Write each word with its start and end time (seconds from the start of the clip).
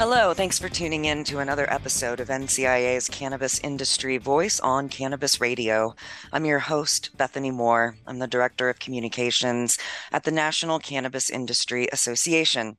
Hello, 0.00 0.32
thanks 0.32 0.58
for 0.58 0.70
tuning 0.70 1.04
in 1.04 1.24
to 1.24 1.40
another 1.40 1.70
episode 1.70 2.20
of 2.20 2.28
NCIA's 2.28 3.06
Cannabis 3.10 3.58
Industry 3.58 4.16
Voice 4.16 4.58
on 4.58 4.88
Cannabis 4.88 5.42
Radio. 5.42 5.94
I'm 6.32 6.46
your 6.46 6.58
host, 6.58 7.14
Bethany 7.18 7.50
Moore. 7.50 7.96
I'm 8.06 8.18
the 8.18 8.26
Director 8.26 8.70
of 8.70 8.78
Communications 8.78 9.76
at 10.10 10.24
the 10.24 10.30
National 10.30 10.78
Cannabis 10.78 11.28
Industry 11.28 11.86
Association. 11.92 12.78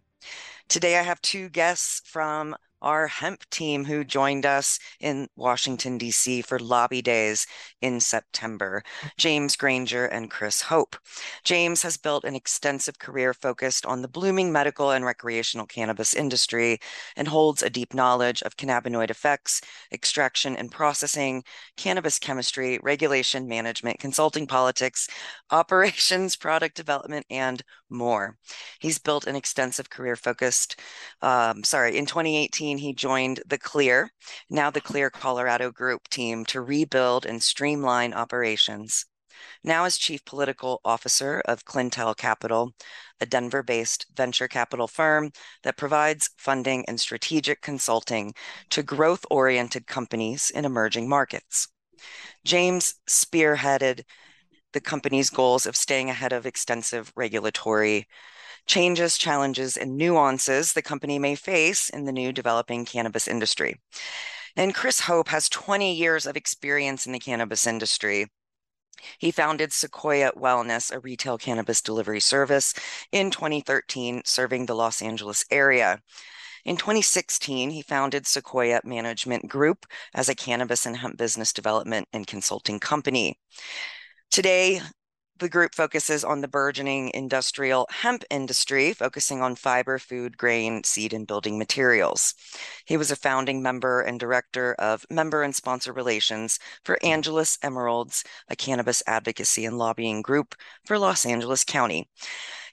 Today, 0.67 0.97
I 0.97 1.03
have 1.03 1.21
two 1.21 1.49
guests 1.49 2.01
from 2.05 2.55
our 2.81 3.07
hemp 3.07 3.47
team 3.49 3.85
who 3.85 4.03
joined 4.03 4.45
us 4.45 4.79
in 4.99 5.27
Washington, 5.35 5.97
D.C. 5.97 6.41
for 6.41 6.59
lobby 6.59 7.01
days 7.01 7.45
in 7.81 7.99
September, 7.99 8.83
James 9.17 9.55
Granger 9.55 10.05
and 10.05 10.29
Chris 10.29 10.61
Hope. 10.61 10.95
James 11.43 11.81
has 11.83 11.97
built 11.97 12.23
an 12.23 12.35
extensive 12.35 12.99
career 12.99 13.33
focused 13.33 13.85
on 13.85 14.01
the 14.01 14.07
blooming 14.07 14.51
medical 14.51 14.91
and 14.91 15.05
recreational 15.05 15.65
cannabis 15.65 16.13
industry 16.13 16.79
and 17.15 17.27
holds 17.27 17.63
a 17.63 17.69
deep 17.69 17.93
knowledge 17.93 18.41
of 18.43 18.57
cannabinoid 18.57 19.09
effects, 19.09 19.61
extraction 19.91 20.55
and 20.55 20.71
processing, 20.71 21.43
cannabis 21.77 22.19
chemistry, 22.19 22.79
regulation, 22.83 23.47
management, 23.47 23.99
consulting 23.99 24.47
politics, 24.47 25.07
operations, 25.51 26.35
product 26.35 26.75
development, 26.75 27.25
and 27.29 27.63
more. 27.89 28.37
He's 28.79 28.99
built 28.99 29.27
an 29.27 29.35
extensive 29.35 29.89
career 29.89 30.15
focused, 30.15 30.79
um, 31.21 31.63
sorry, 31.63 31.97
in 31.97 32.05
2018, 32.05 32.70
he 32.77 32.93
joined 32.93 33.41
the 33.45 33.57
Clear, 33.57 34.11
now 34.49 34.69
the 34.69 34.81
Clear 34.81 35.09
Colorado 35.09 35.71
Group 35.71 36.07
team 36.09 36.45
to 36.45 36.61
rebuild 36.61 37.25
and 37.25 37.41
streamline 37.41 38.13
operations. 38.13 39.05
Now, 39.63 39.85
as 39.85 39.97
Chief 39.97 40.23
Political 40.25 40.81
Officer 40.85 41.41
of 41.45 41.65
Clintel 41.65 42.15
Capital, 42.15 42.73
a 43.19 43.25
Denver 43.25 43.63
based 43.63 44.05
venture 44.15 44.47
capital 44.47 44.87
firm 44.87 45.31
that 45.63 45.77
provides 45.77 46.29
funding 46.37 46.85
and 46.87 46.99
strategic 46.99 47.61
consulting 47.61 48.33
to 48.69 48.83
growth 48.83 49.25
oriented 49.29 49.87
companies 49.87 50.49
in 50.49 50.65
emerging 50.65 51.07
markets. 51.09 51.67
James 52.43 52.95
spearheaded 53.07 54.03
the 54.73 54.81
company's 54.81 55.29
goals 55.29 55.65
of 55.65 55.75
staying 55.75 56.09
ahead 56.09 56.33
of 56.33 56.45
extensive 56.45 57.11
regulatory 57.15 58.07
changes, 58.71 59.17
challenges, 59.17 59.75
and 59.75 59.97
nuances 59.97 60.71
the 60.71 60.81
company 60.81 61.19
may 61.19 61.35
face 61.35 61.89
in 61.89 62.05
the 62.05 62.11
new 62.13 62.31
developing 62.31 62.85
cannabis 62.85 63.27
industry. 63.27 63.75
And 64.55 64.73
Chris 64.73 65.01
Hope 65.01 65.27
has 65.27 65.49
20 65.49 65.93
years 65.93 66.25
of 66.25 66.37
experience 66.37 67.05
in 67.05 67.11
the 67.11 67.19
cannabis 67.19 67.67
industry. 67.67 68.27
He 69.17 69.29
founded 69.29 69.73
Sequoia 69.73 70.31
Wellness, 70.37 70.89
a 70.89 71.01
retail 71.01 71.37
cannabis 71.37 71.81
delivery 71.81 72.21
service, 72.21 72.73
in 73.11 73.29
2013, 73.29 74.21
serving 74.23 74.67
the 74.67 74.75
Los 74.75 75.01
Angeles 75.01 75.43
area. 75.51 75.99
In 76.63 76.77
2016, 76.77 77.71
he 77.71 77.81
founded 77.81 78.25
Sequoia 78.25 78.79
Management 78.85 79.49
Group 79.49 79.85
as 80.13 80.29
a 80.29 80.35
cannabis 80.35 80.85
and 80.85 80.95
hemp 80.95 81.17
business 81.17 81.51
development 81.51 82.07
and 82.13 82.25
consulting 82.25 82.79
company. 82.79 83.37
Today, 84.29 84.79
the 85.41 85.49
group 85.49 85.73
focuses 85.73 86.23
on 86.23 86.41
the 86.41 86.47
burgeoning 86.47 87.09
industrial 87.15 87.87
hemp 87.89 88.23
industry, 88.29 88.93
focusing 88.93 89.41
on 89.41 89.55
fiber, 89.55 89.97
food, 89.97 90.37
grain, 90.37 90.83
seed, 90.83 91.13
and 91.13 91.25
building 91.25 91.57
materials. 91.57 92.35
He 92.85 92.95
was 92.95 93.09
a 93.09 93.15
founding 93.15 93.59
member 93.59 94.01
and 94.01 94.19
director 94.19 94.75
of 94.75 95.03
member 95.09 95.41
and 95.41 95.55
sponsor 95.55 95.93
relations 95.93 96.59
for 96.85 96.99
Angelus 97.03 97.57
Emeralds, 97.63 98.23
a 98.49 98.55
cannabis 98.55 99.01
advocacy 99.07 99.65
and 99.65 99.79
lobbying 99.79 100.21
group 100.21 100.53
for 100.85 100.99
Los 100.99 101.25
Angeles 101.25 101.63
County. 101.63 102.07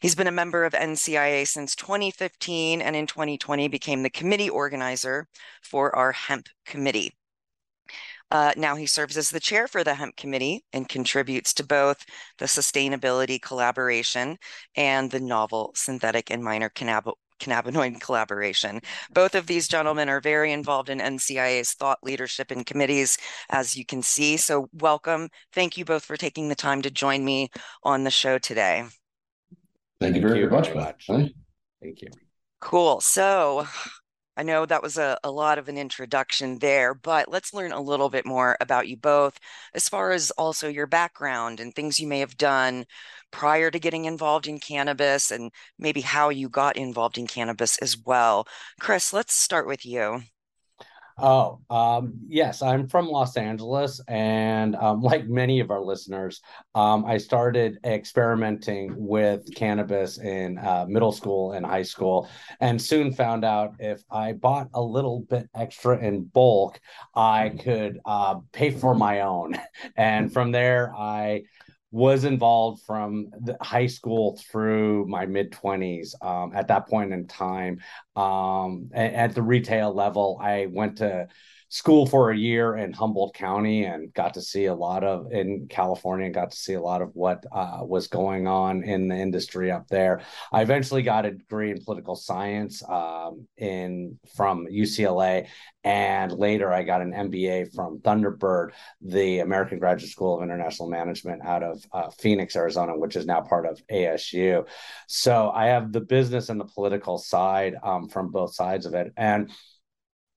He's 0.01 0.15
been 0.15 0.27
a 0.27 0.33
member 0.33 0.65
of 0.65 0.75
NCIA 0.75 1.49
since 1.49 1.75
2015 1.75 2.83
and 2.83 2.95
in 2.95 3.07
2020 3.07 3.67
became 3.69 4.03
the 4.03 4.11
committee 4.11 4.51
organizer 4.51 5.27
for 5.63 5.97
our 5.97 6.13
hemp 6.13 6.51
committee. 6.67 7.18
Uh, 8.31 8.53
now 8.57 8.77
he 8.77 8.87
serves 8.87 9.17
as 9.17 9.31
the 9.31 9.41
chair 9.41 9.67
for 9.67 9.83
the 9.83 9.95
hemp 9.95 10.17
committee 10.17 10.65
and 10.73 10.89
contributes 10.89 11.55
to 11.55 11.65
both 11.65 12.05
the 12.39 12.47
sustainability 12.47 13.41
collaboration 13.41 14.37
and 14.77 15.11
the 15.11 15.21
novel 15.21 15.73
synthetic 15.75 16.31
and 16.31 16.43
minor 16.43 16.71
cannabinoid 16.71 17.15
cannabinoid 17.39 18.01
collaboration. 18.01 18.81
Both 19.13 19.35
of 19.35 19.47
these 19.47 19.69
gentlemen 19.69 20.09
are 20.09 20.21
very 20.21 20.53
involved 20.53 20.89
in 20.89 20.99
NCIA's 20.99 21.73
thought 21.73 21.99
leadership 22.03 22.51
and 22.51 22.67
committees, 22.67 23.17
as 23.51 23.77
you 23.77 23.85
can 23.85 24.03
see. 24.03 24.37
So, 24.37 24.69
welcome. 24.73 25.29
Thank 25.53 25.77
you 25.77 25.85
both 25.85 26.05
for 26.05 26.17
taking 26.17 26.49
the 26.49 26.55
time 26.55 26.83
to 26.83 26.91
join 26.91 27.25
me 27.25 27.51
on 27.83 28.05
the 28.05 28.11
show 28.11 28.39
today. 28.39 28.85
Thank, 30.01 30.15
Thank 30.15 30.17
you 30.17 30.29
very, 30.29 30.51
much, 30.51 30.75
much. 30.75 31.07
Thank 31.07 31.33
you. 32.03 32.09
Cool. 32.61 33.01
So, 33.01 33.67
I 34.39 34.43
know 34.45 34.65
that 34.65 34.83
was 34.83 34.97
a, 34.97 35.19
a 35.25 35.31
lot 35.31 35.59
of 35.59 35.69
an 35.69 35.77
introduction 35.77 36.59
there, 36.61 36.95
but 36.95 37.29
let's 37.29 37.53
learn 37.53 37.73
a 37.73 37.81
little 37.81 38.09
bit 38.09 38.25
more 38.25 38.57
about 38.61 38.89
you 38.89 38.97
both, 38.97 39.39
as 39.75 39.89
far 39.89 40.13
as 40.13 40.31
also 40.33 40.69
your 40.69 40.87
background 40.87 41.61
and 41.61 41.75
things 41.75 41.99
you 42.01 42.07
may 42.07 42.21
have 42.21 42.37
done 42.37 42.87
prior 43.33 43.71
to 43.71 43.79
getting 43.81 44.05
involved 44.05 44.47
in 44.47 44.61
cannabis 44.61 45.31
and 45.33 45.51
maybe 45.79 46.01
how 46.01 46.29
you 46.31 46.49
got 46.49 46.77
involved 46.77 47.19
in 47.19 47.27
cannabis 47.27 47.79
as 47.79 47.99
well. 47.99 48.47
Chris, 48.81 49.13
let's 49.13 49.35
start 49.35 49.67
with 49.67 49.85
you. 49.85 50.23
Oh, 51.21 51.59
um, 51.69 52.15
yes, 52.29 52.63
I'm 52.63 52.87
from 52.87 53.09
Los 53.09 53.37
Angeles, 53.37 54.01
and 54.07 54.77
um, 54.77 55.03
like 55.03 55.27
many 55.27 55.59
of 55.59 55.71
our 55.71 55.81
listeners, 55.81 56.41
um, 56.77 57.05
I 57.05 57.19
started 57.19 57.79
experimenting 57.85 58.95
with 58.97 59.53
cannabis 59.57 60.19
in 60.19 60.59
uh, 60.59 60.87
middle 60.89 61.11
school 61.11 61.53
and 61.53 61.67
high 61.67 61.83
school, 61.83 62.29
and 62.61 62.81
soon 62.81 63.13
found 63.13 63.45
out 63.45 63.75
if 63.81 64.01
I 64.11 64.33
bought 64.33 64.69
a 64.75 64.83
little 64.83 65.21
bit 65.29 65.49
extra 65.57 65.99
in 65.99 66.25
bulk, 66.25 66.81
I 67.17 67.51
could 67.65 67.99
uh, 68.05 68.37
pay 68.53 68.71
for 68.71 68.95
my 68.95 69.21
own. 69.21 69.57
And 69.97 70.33
from 70.33 70.53
there, 70.53 70.93
I 70.97 71.43
was 71.91 72.25
involved 72.25 72.83
from 72.83 73.31
high 73.63 73.87
school 73.87 74.39
through 74.51 75.07
my 75.07 75.25
mid 75.25 75.53
20s 75.53 76.15
um, 76.23 76.53
at 76.55 76.69
that 76.69 76.87
point 76.89 77.13
in 77.13 77.27
time. 77.27 77.81
Um, 78.17 78.91
at 78.93 79.35
the 79.35 79.43
retail 79.43 79.95
level 79.95 80.39
i 80.43 80.67
went 80.67 80.99
to 80.99 81.29
school 81.71 82.07
for 82.07 82.31
a 82.31 82.37
year 82.37 82.77
in 82.77 82.93
Humboldt 82.93 83.35
County 83.35 83.85
and 83.85 84.13
got 84.15 84.35
to 84.35 84.41
see 84.41 84.67
a 84.67 84.75
lot 84.75 85.05
of 85.05 85.31
in 85.33 85.67
California 85.69 86.27
and 86.27 86.35
got 86.35 86.51
to 86.51 86.57
see 86.57 86.75
a 86.75 86.81
lot 86.81 87.03
of 87.03 87.11
what 87.15 87.45
uh, 87.53 87.81
was 87.83 88.07
going 88.07 88.47
on 88.47 88.83
in 88.83 89.09
the 89.09 89.15
industry 89.15 89.71
up 89.71 89.87
there. 89.89 90.23
I 90.51 90.63
eventually 90.63 91.03
got 91.03 91.27
a 91.27 91.33
degree 91.33 91.71
in 91.71 91.85
political 91.85 92.17
science 92.17 92.83
um, 92.89 93.47
in 93.59 94.19
from 94.35 94.67
UCLA, 94.67 95.47
and 95.85 96.33
later 96.33 96.73
I 96.73 96.85
got 96.85 97.03
an 97.03 97.13
MBA 97.13 97.75
from 97.75 97.99
Thunderbird, 97.99 98.71
the 99.03 99.41
American 99.41 99.79
Graduate 99.79 100.11
School 100.11 100.39
of 100.39 100.43
International 100.43 100.89
Management 100.89 101.45
out 101.45 101.63
of 101.63 101.85
uh, 101.93 102.09
Phoenix, 102.19 102.57
Arizona, 102.57 102.99
which 102.99 103.15
is 103.15 103.27
now 103.27 103.43
part 103.43 103.67
of 103.67 103.79
ASU. 103.93 104.67
So 105.07 105.51
I 105.51 105.67
have 105.67 105.93
the 105.93 106.01
business 106.01 106.49
and 106.49 106.59
the 106.59 106.65
political 106.65 107.19
side 107.19 107.75
um, 107.83 108.09
from 108.09 108.31
both 108.31 108.55
sides 108.55 108.87
of 108.87 108.95
it, 108.95 109.13
and 109.19 109.51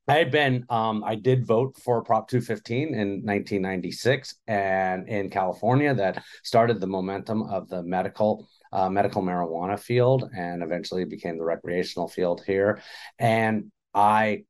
I 0.07 0.15
had 0.15 0.31
been, 0.31 0.65
um, 0.69 1.03
I 1.05 1.15
did 1.15 1.45
vote 1.45 1.77
for 1.77 2.03
Prop 2.03 2.27
215 2.27 2.87
in 2.87 2.93
1996 3.23 4.35
and 4.47 5.07
in 5.07 5.29
California 5.29 5.93
that 5.93 6.23
started 6.43 6.81
the 6.81 6.87
momentum 6.87 7.43
of 7.43 7.69
the 7.69 7.83
medical 7.83 8.47
uh, 8.73 8.89
medical 8.89 9.21
marijuana 9.21 9.79
field 9.79 10.29
and 10.35 10.63
eventually 10.63 11.05
became 11.05 11.37
the 11.37 11.43
recreational 11.43 12.07
field 12.07 12.41
here. 12.45 12.81
And 13.19 13.71
I 13.93 14.45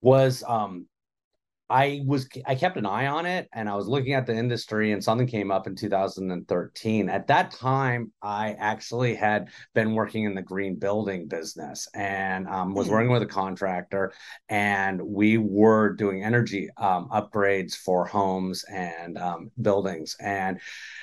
was 0.00 0.44
um, 0.46 0.86
I 1.68 2.02
was 2.06 2.28
I 2.46 2.54
kept 2.54 2.76
an 2.76 2.86
eye 2.86 3.08
on 3.08 3.26
it 3.26 3.48
and 3.52 3.68
I 3.68 3.74
was 3.74 3.88
looking 3.88 4.12
at 4.14 4.24
the 4.24 4.34
industry 4.34 4.92
and 4.92 5.02
something 5.02 5.26
came 5.26 5.50
up 5.50 5.66
in 5.66 5.74
2013. 5.74 7.08
At 7.08 7.26
that 7.26 7.50
time, 7.50 8.12
I 8.22 8.52
actually 8.52 9.16
had 9.16 9.48
been 9.74 9.94
working 9.94 10.24
in 10.24 10.34
the 10.34 10.42
green 10.42 10.76
building 10.76 11.26
business 11.26 11.88
and 11.94 12.46
um, 12.46 12.74
was 12.74 12.86
mm. 12.86 12.92
working 12.92 13.10
with 13.10 13.22
a 13.22 13.26
contractor 13.26 14.12
and 14.48 15.00
we 15.02 15.38
were 15.38 15.92
doing 15.94 16.22
energy 16.22 16.68
um, 16.76 17.08
upgrades 17.08 17.74
for 17.74 18.06
homes 18.06 18.64
and 18.72 19.18
um, 19.18 19.50
buildings 19.60 20.16
and 20.20 20.60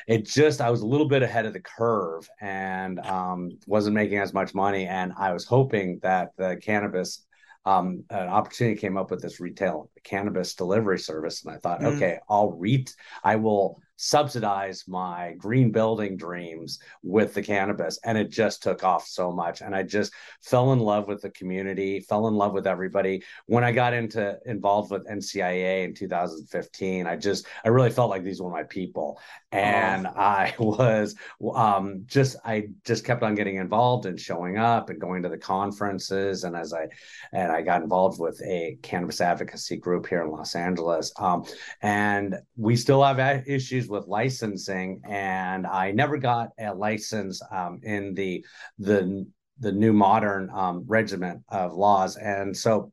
it 0.07 0.25
just 0.25 0.61
I 0.61 0.69
was 0.69 0.81
a 0.81 0.87
little 0.87 1.09
bit 1.09 1.23
ahead 1.23 1.45
of 1.45 1.51
the 1.51 1.59
curve 1.59 2.29
and 2.39 2.99
um, 3.01 3.51
wasn't 3.67 3.95
making 3.95 4.19
as 4.19 4.33
much 4.33 4.53
money 4.55 4.85
and 4.85 5.11
I 5.17 5.33
was 5.33 5.43
hoping 5.43 5.99
that 6.03 6.31
the 6.37 6.57
cannabis 6.61 7.25
um, 7.65 8.03
an 8.09 8.27
opportunity 8.27 8.79
came 8.79 8.97
up 8.97 9.11
with 9.11 9.21
this 9.21 9.39
retail 9.39 9.89
cannabis 10.03 10.53
delivery 10.55 10.99
service, 10.99 11.43
and 11.43 11.53
I 11.53 11.59
thought, 11.59 11.81
mm. 11.81 11.95
okay, 11.95 12.19
I'll 12.29 12.51
read, 12.51 12.89
I 13.23 13.37
will 13.37 13.81
subsidize 14.03 14.83
my 14.85 15.33
green 15.37 15.71
building 15.71 16.17
dreams 16.17 16.79
with 17.03 17.33
the 17.33 17.41
cannabis 17.41 17.97
and 18.03 18.17
it 18.17 18.29
just 18.29 18.61
took 18.61 18.83
off 18.83 19.07
so 19.07 19.31
much. 19.31 19.61
And 19.61 19.73
i 19.73 19.81
just 19.81 20.13
fell 20.41 20.73
in 20.73 20.79
love 20.79 21.07
with 21.07 21.21
the 21.21 21.29
community 21.29 22.01
fell 22.01 22.27
in 22.27 22.33
love 22.33 22.51
with 22.51 22.67
everybody. 22.67 23.23
When 23.45 23.63
i 23.63 23.71
got 23.71 23.93
into 23.93 24.37
involved 24.45 24.91
with 24.91 25.07
ncia 25.07 25.85
in 25.85 25.93
2015 25.93 27.07
i 27.07 27.15
just 27.15 27.45
i 27.63 27.69
really 27.69 27.91
felt 27.91 28.09
like 28.09 28.23
these 28.23 28.41
were 28.41 28.49
my 28.49 28.63
people. 28.63 29.19
And 29.53 30.05
oh. 30.05 30.13
i 30.15 30.53
was 30.59 31.15
um, 31.55 32.03
just 32.05 32.35
i 32.43 32.67
just 32.83 33.05
kept 33.05 33.23
on 33.23 33.35
getting 33.35 33.55
involved 33.55 34.05
and 34.05 34.19
showing 34.19 34.57
up 34.57 34.89
and 34.89 34.99
going 34.99 35.23
to 35.23 35.29
the 35.29 35.37
conferences. 35.37 36.43
And 36.43 36.57
as 36.57 36.73
i 36.73 36.87
and 37.31 37.53
i 37.53 37.61
got 37.61 37.81
involved 37.81 38.19
with 38.19 38.41
a 38.41 38.77
cannabis 38.81 39.21
advocacy 39.21 39.77
group 39.77 40.07
here 40.07 40.23
in 40.23 40.29
los 40.29 40.55
angeles. 40.55 41.13
Um, 41.17 41.45
and 41.81 42.35
we 42.57 42.75
still 42.75 43.01
have 43.01 43.19
issues 43.47 43.73
issues 43.73 43.89
with 43.93 44.07
licensing, 44.07 44.99
and 45.07 45.65
I 45.65 45.91
never 45.91 46.17
got 46.17 46.49
a 46.59 46.73
license 46.73 47.41
um, 47.51 47.79
in 47.83 48.13
the 48.13 48.45
the 48.79 49.25
the 49.59 49.71
new 49.71 49.93
modern 49.93 50.49
um, 50.53 50.83
regiment 50.87 51.43
of 51.49 51.73
laws, 51.73 52.17
and 52.17 52.57
so 52.57 52.91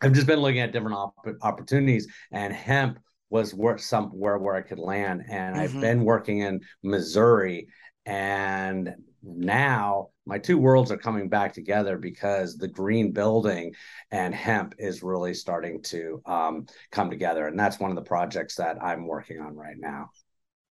I've 0.00 0.12
just 0.12 0.28
been 0.28 0.38
looking 0.38 0.60
at 0.60 0.72
different 0.72 0.96
op- 0.96 1.26
opportunities, 1.42 2.06
and 2.32 2.52
hemp 2.54 3.00
was 3.30 3.52
where 3.52 3.76
somewhere 3.76 4.38
where 4.38 4.54
I 4.54 4.62
could 4.62 4.78
land, 4.78 5.24
and 5.28 5.56
mm-hmm. 5.56 5.62
I've 5.62 5.80
been 5.80 6.04
working 6.04 6.38
in 6.38 6.60
Missouri, 6.82 7.66
and 8.06 8.94
now 9.22 10.08
my 10.24 10.38
two 10.38 10.58
worlds 10.58 10.92
are 10.92 10.96
coming 10.96 11.28
back 11.28 11.52
together 11.52 11.98
because 11.98 12.56
the 12.56 12.68
green 12.68 13.12
building 13.12 13.74
and 14.10 14.34
hemp 14.34 14.74
is 14.78 15.02
really 15.02 15.34
starting 15.34 15.82
to 15.82 16.22
um, 16.26 16.66
come 16.92 17.10
together. 17.10 17.46
And 17.46 17.58
that's 17.58 17.80
one 17.80 17.90
of 17.90 17.96
the 17.96 18.02
projects 18.02 18.54
that 18.56 18.82
i'm 18.82 19.06
working 19.06 19.40
on 19.40 19.56
right 19.56 19.76
now 19.78 20.10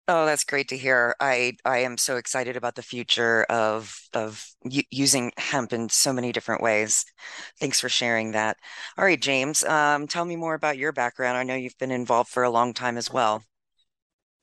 Oh, 0.08 0.24
that's 0.24 0.44
great 0.44 0.68
to 0.68 0.76
hear. 0.76 1.16
I 1.18 1.56
I 1.64 1.78
am 1.78 1.98
so 1.98 2.16
excited 2.16 2.56
about 2.56 2.76
the 2.76 2.82
future 2.82 3.42
of 3.44 4.00
of 4.12 4.46
using 4.64 5.32
hemp 5.36 5.72
in 5.72 5.88
so 5.88 6.12
many 6.12 6.30
different 6.30 6.62
ways. 6.62 7.04
Thanks 7.60 7.80
for 7.80 7.88
sharing 7.88 8.30
that. 8.32 8.56
All 8.96 9.04
right, 9.04 9.20
James, 9.20 9.64
um, 9.64 10.06
tell 10.06 10.24
me 10.24 10.36
more 10.36 10.54
about 10.54 10.78
your 10.78 10.92
background. 10.92 11.36
I 11.36 11.42
know 11.42 11.56
you've 11.56 11.78
been 11.78 11.90
involved 11.90 12.30
for 12.30 12.44
a 12.44 12.50
long 12.50 12.72
time 12.72 12.96
as 12.96 13.10
well. 13.12 13.42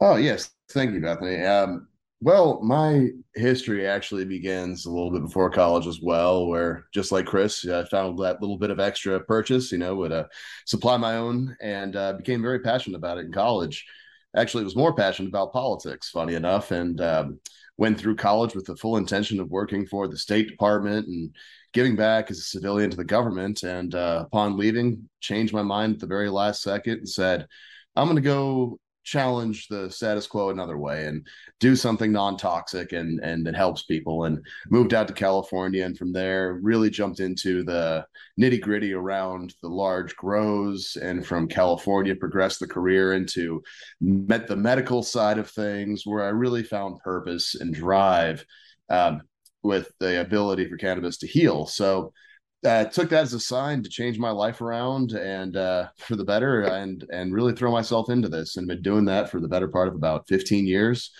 Oh, 0.01 0.18
yes. 0.18 0.51
Thank 0.71 0.94
you, 0.94 1.00
Bethany. 1.01 1.42
Um, 1.45 1.88
well, 2.19 2.62
my 2.62 3.09
history 3.36 3.88
actually 3.88 4.25
begins 4.25 4.86
a 4.86 4.92
little 4.92 5.12
bit 5.12 5.21
before 5.21 5.50
college 5.50 5.88
as 5.88 6.00
well, 6.01 6.48
where 6.48 6.88
just 6.94 7.12
like 7.13 7.25
Chris, 7.25 7.66
I 7.66 7.86
found 7.86 8.19
that 8.19 8.42
little 8.42 8.57
bit 8.57 8.69
of 8.69 8.80
extra 8.81 9.19
purchase, 9.24 9.71
you 9.71 9.77
know, 9.77 9.95
would 9.95 10.12
uh, 10.12 10.25
supply 10.66 10.98
my 10.98 11.16
own 11.18 11.56
and 11.62 11.95
uh, 11.95 12.13
became 12.13 12.42
very 12.42 12.59
passionate 12.59 12.98
about 12.98 13.18
it 13.18 13.27
in 13.27 13.31
college 13.31 13.86
actually 14.35 14.63
was 14.63 14.75
more 14.75 14.94
passionate 14.94 15.30
about 15.30 15.53
politics, 15.53 16.09
funny 16.09 16.35
enough, 16.35 16.71
and 16.71 17.00
um, 17.01 17.39
went 17.77 18.00
through 18.00 18.15
college 18.15 18.56
with 18.56 18.65
the 18.65 18.75
full 18.75 18.97
intention 18.97 19.39
of 19.39 19.50
working 19.50 19.85
for 19.85 20.07
the 20.07 20.18
State 20.18 20.47
Department 20.47 21.07
and 21.07 21.35
giving 21.74 21.95
back 21.95 22.30
as 22.30 22.38
a 22.38 22.44
civilian 22.44 22.89
to 22.89 22.97
the 22.97 23.03
government. 23.03 23.63
And 23.63 23.94
uh, 23.95 24.24
upon 24.27 24.57
leaving, 24.57 25.09
changed 25.19 25.53
my 25.53 25.63
mind 25.63 25.95
at 25.95 26.00
the 26.00 26.07
very 26.07 26.30
last 26.30 26.62
second 26.62 27.00
and 27.00 27.09
said, 27.09 27.47
I'm 27.95 28.06
going 28.06 28.15
to 28.15 28.21
go 28.21 28.80
challenge 29.04 29.68
the 29.68 29.90
status 29.90 30.28
quo 30.28 30.50
another 30.50 30.78
way 30.78 31.08
and 31.08 31.28
do 31.60 31.76
something 31.76 32.12
non-toxic 32.12 32.94
and 32.94 33.20
and 33.22 33.46
that 33.46 33.56
helps 33.56 33.84
people. 33.84 34.26
And 34.26 34.45
moved 34.69 34.94
out 34.94 35.07
to 35.07 35.14
California 35.14 35.86
and 35.86 35.98
from 35.98 36.12
there 36.14 36.60
really 36.62 36.90
jumped 36.90 37.19
into 37.19 37.64
the 37.64 38.06
nitty-gritty 38.40 38.94
around 38.94 39.54
the 39.62 39.69
large 39.69 40.16
grows 40.16 40.98
and 41.02 41.26
from 41.26 41.48
California 41.48 42.16
progressed 42.16 42.60
the 42.60 42.68
career 42.68 43.14
into 43.14 43.62
met 44.02 44.48
the 44.48 44.56
medical 44.56 45.04
side 45.04 45.38
of 45.38 45.50
things 45.50 46.04
where 46.06 46.24
I 46.24 46.30
really 46.30 46.64
found 46.64 47.00
purpose 47.00 47.56
and 47.56 47.74
drive 47.74 48.45
um, 48.90 49.22
with 49.64 49.92
the 50.00 50.22
ability 50.22 50.68
for 50.69 50.78
cannabis 50.78 51.18
to 51.19 51.28
heal. 51.28 51.66
So 51.66 52.14
uh, 52.66 52.86
took 52.86 53.10
that 53.10 53.24
as 53.24 53.34
a 53.34 53.40
sign 53.40 53.84
to 53.84 53.90
change 53.90 54.18
my 54.18 54.32
life 54.32 54.62
around 54.62 55.12
and 55.12 55.58
uh, 55.58 55.88
for 55.98 56.16
the 56.16 56.24
better 56.24 56.64
and 56.64 57.06
and 57.12 57.34
really 57.34 57.54
throw 57.54 57.72
myself 57.72 58.10
into 58.10 58.30
this 58.30 58.58
and 58.58 58.68
been 58.68 58.82
doing 58.82 59.06
that 59.06 59.30
for 59.30 59.40
the 59.40 59.48
better 59.48 59.68
part 59.68 59.88
of 59.88 59.96
about 59.96 60.28
15 60.28 60.66
years. 60.66 61.12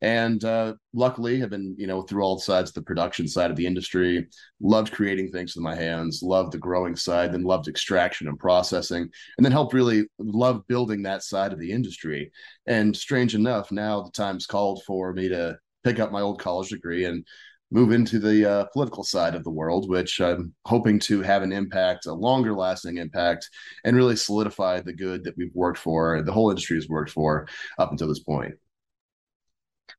And 0.00 0.44
uh, 0.44 0.74
luckily 0.94 1.40
have 1.40 1.50
been 1.50 1.74
you 1.76 1.86
know 1.86 2.02
through 2.02 2.22
all 2.22 2.38
sides 2.38 2.72
the 2.72 2.82
production 2.82 3.26
side 3.26 3.50
of 3.50 3.56
the 3.56 3.66
industry. 3.66 4.28
Loved 4.60 4.92
creating 4.92 5.30
things 5.30 5.54
with 5.54 5.62
my 5.62 5.74
hands 5.74 6.20
loved 6.22 6.52
the 6.52 6.58
growing 6.58 6.96
side 6.96 7.32
then 7.32 7.42
loved 7.42 7.68
extraction 7.68 8.28
and 8.28 8.38
processing 8.38 9.02
and 9.02 9.44
then 9.44 9.52
helped 9.52 9.74
really 9.74 10.04
love 10.18 10.66
building 10.68 11.02
that 11.02 11.22
side 11.22 11.52
of 11.52 11.58
the 11.58 11.72
industry. 11.72 12.30
And 12.66 12.96
strange 12.96 13.34
enough 13.34 13.72
now 13.72 14.02
the 14.02 14.10
time's 14.12 14.46
called 14.46 14.82
for 14.84 15.12
me 15.12 15.28
to 15.28 15.58
pick 15.84 16.00
up 16.00 16.12
my 16.12 16.20
old 16.20 16.40
college 16.40 16.70
degree 16.70 17.04
and 17.04 17.24
move 17.70 17.92
into 17.92 18.18
the 18.18 18.50
uh, 18.50 18.64
political 18.72 19.04
side 19.04 19.34
of 19.34 19.44
the 19.44 19.50
world, 19.50 19.88
which 19.88 20.20
I'm 20.20 20.54
hoping 20.64 20.98
to 21.00 21.20
have 21.22 21.42
an 21.42 21.52
impact, 21.52 22.06
a 22.06 22.12
longer 22.12 22.54
lasting 22.54 22.96
impact, 22.96 23.48
and 23.84 23.96
really 23.96 24.16
solidify 24.16 24.80
the 24.80 24.92
good 24.92 25.24
that 25.24 25.36
we've 25.36 25.54
worked 25.54 25.78
for, 25.78 26.22
the 26.22 26.32
whole 26.32 26.50
industry 26.50 26.76
has 26.76 26.88
worked 26.88 27.10
for 27.10 27.46
up 27.78 27.90
until 27.90 28.08
this 28.08 28.20
point. 28.20 28.54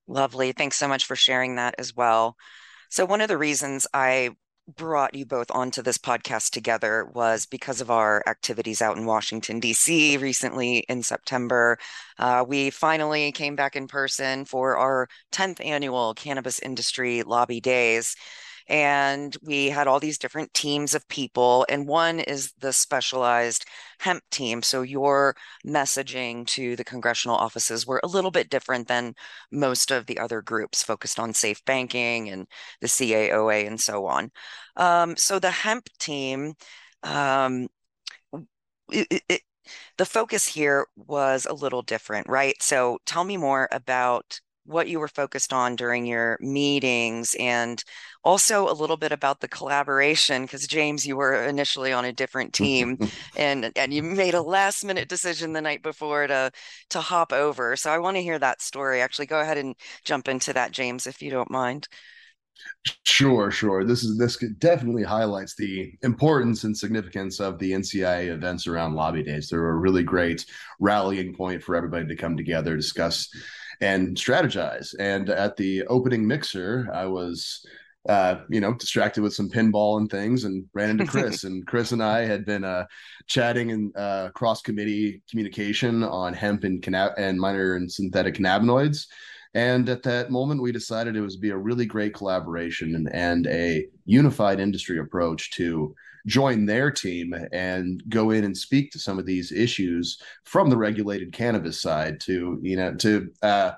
Lovely. 0.07 0.51
Thanks 0.51 0.77
so 0.77 0.87
much 0.87 1.05
for 1.05 1.15
sharing 1.15 1.55
that 1.55 1.75
as 1.77 1.95
well. 1.95 2.35
So, 2.89 3.05
one 3.05 3.21
of 3.21 3.27
the 3.27 3.37
reasons 3.37 3.85
I 3.93 4.31
brought 4.75 5.15
you 5.15 5.25
both 5.25 5.49
onto 5.51 5.81
this 5.81 5.97
podcast 5.97 6.51
together 6.51 7.05
was 7.13 7.45
because 7.45 7.81
of 7.81 7.89
our 7.91 8.23
activities 8.27 8.81
out 8.81 8.97
in 8.97 9.05
Washington, 9.05 9.59
D.C. 9.59 10.17
recently 10.17 10.79
in 10.89 11.03
September. 11.03 11.77
Uh, 12.17 12.45
we 12.47 12.69
finally 12.69 13.31
came 13.31 13.55
back 13.55 13.75
in 13.75 13.87
person 13.87 14.45
for 14.45 14.77
our 14.77 15.07
10th 15.31 15.63
annual 15.63 16.13
Cannabis 16.13 16.59
Industry 16.59 17.23
Lobby 17.23 17.59
Days. 17.59 18.15
And 18.69 19.35
we 19.41 19.69
had 19.69 19.87
all 19.87 19.99
these 19.99 20.19
different 20.19 20.53
teams 20.53 20.93
of 20.93 21.07
people. 21.09 21.65
And 21.69 21.87
one 21.87 22.19
is 22.19 22.53
the 22.59 22.71
specialized 22.71 23.65
hemp 23.99 24.23
team. 24.29 24.61
So 24.61 24.83
your 24.83 25.35
messaging 25.65 26.45
to 26.47 26.75
the 26.75 26.83
congressional 26.83 27.35
offices 27.35 27.87
were 27.87 27.99
a 28.03 28.07
little 28.07 28.31
bit 28.31 28.49
different 28.49 28.87
than 28.87 29.15
most 29.51 29.91
of 29.91 30.05
the 30.05 30.19
other 30.19 30.41
groups 30.41 30.83
focused 30.83 31.19
on 31.19 31.33
safe 31.33 31.63
banking 31.65 32.29
and 32.29 32.47
the 32.81 32.87
CAOA 32.87 33.67
and 33.67 33.81
so 33.81 34.05
on. 34.05 34.31
Um, 34.75 35.17
so 35.17 35.39
the 35.39 35.51
hemp 35.51 35.89
team, 35.99 36.53
um, 37.03 37.67
it, 38.91 39.23
it, 39.29 39.41
the 39.97 40.05
focus 40.05 40.47
here 40.47 40.87
was 40.95 41.45
a 41.45 41.53
little 41.53 41.81
different, 41.81 42.27
right? 42.29 42.55
So 42.61 42.99
tell 43.05 43.23
me 43.23 43.37
more 43.37 43.67
about 43.71 44.39
what 44.69 44.87
you 44.87 44.99
were 44.99 45.07
focused 45.07 45.51
on 45.51 45.75
during 45.75 46.05
your 46.05 46.37
meetings 46.41 47.35
and 47.39 47.83
also 48.23 48.69
a 48.69 48.73
little 48.73 48.97
bit 48.97 49.11
about 49.11 49.39
the 49.39 49.47
collaboration 49.47 50.43
because 50.43 50.67
James 50.67 51.05
you 51.05 51.17
were 51.17 51.43
initially 51.45 51.91
on 51.91 52.05
a 52.05 52.13
different 52.13 52.53
team 52.53 52.97
and 53.37 53.71
and 53.75 53.93
you 53.93 54.03
made 54.03 54.33
a 54.33 54.41
last 54.41 54.83
minute 54.85 55.09
decision 55.09 55.53
the 55.53 55.61
night 55.61 55.81
before 55.81 56.27
to 56.27 56.51
to 56.89 56.99
hop 57.01 57.33
over 57.33 57.75
so 57.75 57.89
I 57.91 57.97
want 57.97 58.17
to 58.17 58.23
hear 58.23 58.39
that 58.39 58.61
story 58.61 59.01
actually 59.01 59.25
go 59.27 59.39
ahead 59.39 59.57
and 59.57 59.75
jump 60.05 60.27
into 60.27 60.53
that 60.53 60.71
James 60.71 61.07
if 61.07 61.21
you 61.21 61.31
don't 61.31 61.51
mind 61.51 61.87
Sure, 63.05 63.51
sure. 63.51 63.83
This 63.83 64.03
is 64.03 64.17
this 64.17 64.37
definitely 64.59 65.03
highlights 65.03 65.55
the 65.55 65.91
importance 66.01 66.63
and 66.63 66.75
significance 66.77 67.39
of 67.39 67.59
the 67.59 67.71
NCIA 67.71 68.29
events 68.29 68.67
around 68.67 68.95
lobby 68.95 69.23
days. 69.23 69.49
They're 69.49 69.69
a 69.69 69.75
really 69.75 70.03
great 70.03 70.45
rallying 70.79 71.35
point 71.35 71.61
for 71.61 71.75
everybody 71.75 72.07
to 72.07 72.15
come 72.15 72.37
together, 72.37 72.75
discuss, 72.75 73.29
and 73.81 74.15
strategize. 74.15 74.93
And 74.99 75.29
at 75.29 75.55
the 75.57 75.83
opening 75.87 76.27
mixer, 76.27 76.89
I 76.93 77.05
was 77.05 77.65
uh, 78.07 78.41
you 78.49 78.61
know, 78.61 78.73
distracted 78.73 79.21
with 79.21 79.33
some 79.33 79.49
pinball 79.49 79.97
and 79.99 80.09
things 80.09 80.45
and 80.45 80.65
ran 80.73 80.89
into 80.89 81.05
Chris. 81.07 81.43
and 81.43 81.65
Chris 81.67 81.91
and 81.91 82.01
I 82.01 82.25
had 82.25 82.45
been 82.45 82.63
uh, 82.63 82.85
chatting 83.27 83.69
in 83.69 83.91
uh, 83.95 84.29
cross 84.29 84.61
committee 84.61 85.21
communication 85.29 86.03
on 86.03 86.33
hemp 86.33 86.63
and, 86.63 86.81
canna- 86.81 87.13
and 87.17 87.39
minor 87.39 87.75
and 87.75 87.91
synthetic 87.91 88.35
cannabinoids. 88.35 89.05
And 89.53 89.89
at 89.89 90.03
that 90.03 90.31
moment, 90.31 90.61
we 90.61 90.71
decided 90.71 91.15
it 91.15 91.21
was 91.21 91.35
be 91.35 91.49
a 91.49 91.57
really 91.57 91.85
great 91.85 92.13
collaboration 92.13 92.95
and, 92.95 93.13
and 93.13 93.47
a 93.47 93.85
unified 94.05 94.59
industry 94.59 94.99
approach 94.99 95.51
to 95.51 95.93
join 96.29 96.65
their 96.65 96.91
team 96.91 97.33
and 97.51 98.03
go 98.07 98.29
in 98.29 98.43
and 98.43 98.55
speak 98.55 98.91
to 98.91 98.99
some 98.99 99.17
of 99.17 99.25
these 99.25 99.51
issues 99.51 100.21
from 100.45 100.69
the 100.69 100.77
regulated 100.77 101.33
cannabis 101.33 101.81
side 101.81 102.19
to, 102.21 102.59
you 102.61 102.77
know, 102.77 102.93
to, 102.95 103.29
uh, 103.41 103.71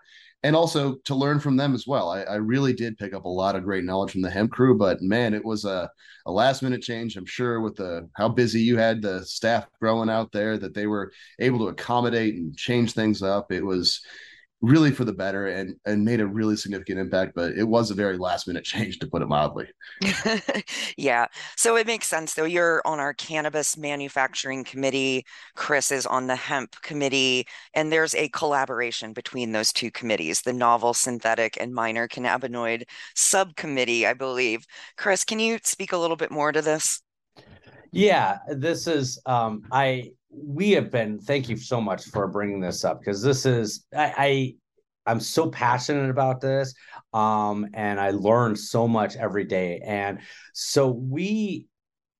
and 0.43 0.55
also 0.55 0.95
to 1.05 1.15
learn 1.15 1.39
from 1.39 1.55
them 1.55 1.73
as 1.73 1.87
well. 1.87 2.09
I, 2.09 2.23
I, 2.23 2.35
really 2.35 2.73
did 2.73 2.97
pick 2.97 3.13
up 3.13 3.25
a 3.25 3.29
lot 3.29 3.55
of 3.55 3.63
great 3.63 3.83
knowledge 3.83 4.11
from 4.11 4.21
the 4.21 4.29
hemp 4.29 4.51
crew, 4.51 4.75
but 4.75 5.01
man, 5.01 5.33
it 5.33 5.45
was 5.45 5.65
a, 5.65 5.89
a 6.25 6.31
last 6.31 6.61
minute 6.61 6.81
change. 6.81 7.15
I'm 7.15 7.25
sure 7.25 7.61
with 7.61 7.75
the 7.75 8.09
how 8.13 8.27
busy 8.27 8.59
you 8.59 8.77
had 8.77 9.01
the 9.01 9.23
staff 9.23 9.67
growing 9.79 10.09
out 10.09 10.31
there 10.31 10.57
that 10.57 10.73
they 10.73 10.87
were 10.87 11.11
able 11.39 11.59
to 11.59 11.67
accommodate 11.67 12.35
and 12.35 12.57
change 12.57 12.93
things 12.93 13.21
up. 13.21 13.51
It 13.51 13.63
was 13.63 14.01
really 14.61 14.91
for 14.91 15.05
the 15.05 15.13
better 15.13 15.47
and 15.47 15.75
and 15.85 16.05
made 16.05 16.21
a 16.21 16.27
really 16.27 16.55
significant 16.55 16.99
impact 16.99 17.33
but 17.33 17.51
it 17.53 17.63
was 17.63 17.89
a 17.89 17.95
very 17.95 18.17
last 18.17 18.47
minute 18.47 18.63
change 18.71 18.99
to 18.99 19.07
put 19.07 19.21
it 19.21 19.27
mildly. 19.27 19.67
Yeah. 20.97 21.27
So 21.57 21.77
it 21.77 21.87
makes 21.87 22.07
sense 22.07 22.33
though. 22.33 22.43
You're 22.45 22.81
on 22.85 22.99
our 22.99 23.13
cannabis 23.13 23.77
manufacturing 23.77 24.63
committee. 24.63 25.25
Chris 25.55 25.91
is 25.91 26.05
on 26.05 26.27
the 26.27 26.35
hemp 26.35 26.79
committee. 26.81 27.47
And 27.73 27.91
there's 27.91 28.13
a 28.15 28.29
collaboration 28.29 29.13
between 29.13 29.51
those 29.51 29.73
two 29.73 29.89
committees 29.89 30.41
the 30.41 30.53
novel 30.53 30.93
synthetic 30.93 31.57
and 31.59 31.73
minor 31.73 32.07
cannabinoid 32.07 32.83
subcommittee 33.15 34.05
i 34.05 34.13
believe. 34.13 34.65
Chris 34.97 35.23
can 35.23 35.39
you 35.39 35.59
speak 35.63 35.91
a 35.91 35.97
little 35.97 36.17
bit 36.17 36.31
more 36.31 36.51
to 36.51 36.61
this? 36.61 37.01
Yeah. 37.91 38.37
This 38.47 38.87
is 38.87 39.19
um 39.25 39.63
i 39.71 40.11
we 40.31 40.71
have 40.71 40.91
been 40.91 41.19
thank 41.19 41.49
you 41.49 41.57
so 41.57 41.81
much 41.81 42.05
for 42.05 42.27
bringing 42.27 42.59
this 42.59 42.85
up 42.85 42.99
because 42.99 43.21
this 43.21 43.45
is 43.45 43.85
I, 43.95 44.55
I 45.05 45.11
am 45.11 45.19
so 45.19 45.49
passionate 45.49 46.09
about 46.09 46.41
this 46.41 46.73
um 47.13 47.67
and 47.73 47.99
I 47.99 48.11
learn 48.11 48.55
so 48.55 48.87
much 48.87 49.15
every 49.15 49.43
day. 49.43 49.81
And 49.85 50.19
so 50.53 50.89
we 50.89 51.67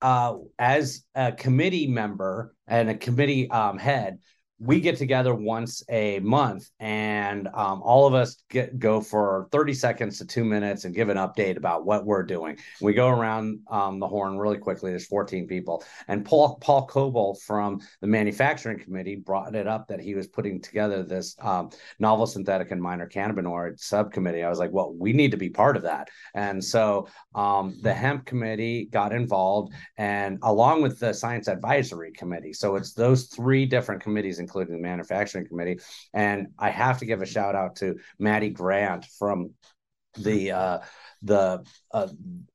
uh 0.02 0.36
as 0.60 1.04
a 1.16 1.32
committee 1.32 1.88
member 1.88 2.54
and 2.68 2.90
a 2.90 2.96
committee 2.96 3.50
um 3.50 3.78
head 3.78 4.20
we 4.62 4.80
get 4.80 4.96
together 4.96 5.34
once 5.34 5.84
a 5.90 6.20
month 6.20 6.70
and 6.80 7.48
um, 7.48 7.82
all 7.82 8.06
of 8.06 8.14
us 8.14 8.44
get 8.48 8.78
go 8.78 9.02
for 9.02 9.48
30 9.52 9.74
seconds 9.74 10.20
to 10.20 10.26
two 10.26 10.46
minutes 10.46 10.86
and 10.86 10.94
give 10.94 11.10
an 11.10 11.18
update 11.18 11.58
about 11.58 11.84
what 11.84 12.06
we're 12.06 12.22
doing. 12.22 12.58
We 12.80 12.94
go 12.94 13.08
around 13.08 13.62
um, 13.72 14.00
the 14.00 14.08
horn 14.08 14.38
really 14.38 14.60
quickly. 14.60 14.92
There's 14.92 15.08
14 15.08 15.48
people. 15.48 15.84
And 16.08 16.24
paul 16.24 16.58
paul 16.62 16.86
coble 16.86 17.36
from 17.44 17.82
the 18.02 18.08
manufacturing 18.08 18.78
committee 18.78 19.16
brought 19.16 19.56
it 19.56 19.66
up 19.66 19.88
that 19.88 20.00
he 20.00 20.14
was 20.14 20.28
putting 20.28 20.62
together 20.62 21.02
this 21.02 21.36
um, 21.42 21.72
novel 21.98 22.28
synthetic 22.28 22.70
and 22.70 22.82
minor 22.82 23.10
cannabinoid 23.10 23.80
subcommittee. 23.80 24.44
I 24.44 24.50
was 24.50 24.60
like 24.60 24.72
well 24.72 24.94
we 24.94 25.12
need 25.12 25.32
to 25.32 25.38
be 25.38 25.50
part 25.50 25.76
of 25.76 25.84
that. 25.84 26.10
And 26.36 26.64
so 26.64 27.08
um, 27.34 27.80
the 27.82 27.96
hemp 27.96 28.26
committee 28.26 28.86
got 28.92 29.12
involved 29.12 29.74
and 29.98 30.38
along 30.44 30.84
with 30.84 31.00
the 31.00 31.14
science 31.14 31.48
advisory 31.48 32.12
committee. 32.12 32.54
So 32.54 32.76
it's 32.76 32.94
those 32.94 33.26
three 33.26 33.66
different 33.66 34.04
committees 34.04 34.38
including 34.52 34.76
the 34.76 34.82
manufacturing 34.82 35.48
committee. 35.48 35.80
And 36.14 36.48
I 36.60 36.70
have 36.70 37.00
to 37.00 37.06
give 37.06 37.22
a 37.22 37.26
shout 37.26 37.56
out 37.56 37.78
to 37.78 37.98
Maddie 38.20 38.50
Grant 38.50 39.06
from 39.18 39.52
the 40.18 40.52
uh, 40.52 40.80
the 41.22 41.64
uh, 41.94 42.08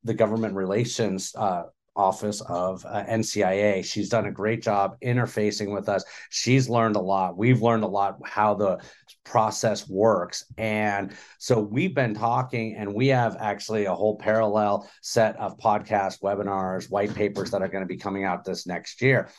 the 0.05 0.15
government 0.15 0.55
relations 0.55 1.33
uh, 1.35 1.63
office 1.95 2.43
of 2.43 2.85
uh, 2.85 3.05
NCIA. 3.05 3.83
She's 3.83 4.11
done 4.11 4.27
a 4.27 4.31
great 4.31 4.61
job 4.61 4.97
interfacing 5.03 5.73
with 5.73 5.89
us. 5.89 6.05
She's 6.29 6.69
learned 6.69 6.97
a 6.97 7.01
lot. 7.01 7.39
We've 7.39 7.63
learned 7.63 7.85
a 7.85 7.89
lot 7.89 8.19
how 8.27 8.53
the 8.53 8.79
process 9.25 9.89
works. 9.89 10.45
And 10.59 11.17
so 11.39 11.59
we've 11.59 11.95
been 11.95 12.13
talking, 12.13 12.77
and 12.77 12.93
we 12.93 13.07
have 13.09 13.39
actually 13.41 13.87
a 13.87 13.95
whole 13.95 14.19
parallel 14.19 14.87
set 15.01 15.37
of 15.37 15.57
podcast 15.57 16.21
webinars, 16.21 16.91
white 16.91 17.15
papers 17.15 17.53
that 17.53 17.63
are 17.63 17.69
going 17.69 17.83
to 17.83 17.89
be 17.89 17.97
coming 17.97 18.25
out 18.25 18.45
this 18.45 18.67
next 18.67 19.01
year 19.01 19.31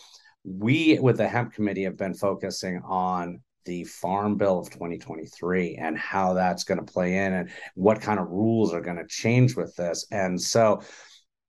we 0.47 0.97
with 0.99 1.17
the 1.17 1.27
hemp 1.27 1.53
committee 1.53 1.83
have 1.83 1.97
been 1.97 2.13
focusing 2.13 2.81
on 2.85 3.41
the 3.65 3.83
farm 3.83 4.37
bill 4.37 4.59
of 4.59 4.69
2023 4.69 5.75
and 5.75 5.97
how 5.97 6.33
that's 6.33 6.63
going 6.63 6.79
to 6.79 6.91
play 6.91 7.17
in 7.17 7.33
and 7.33 7.49
what 7.75 7.99
kind 7.99 8.17
of 8.17 8.29
rules 8.29 8.73
are 8.73 8.79
going 8.79 8.95
to 8.95 9.05
change 9.07 9.57
with 9.57 9.75
this. 9.75 10.07
And 10.09 10.41
so 10.41 10.81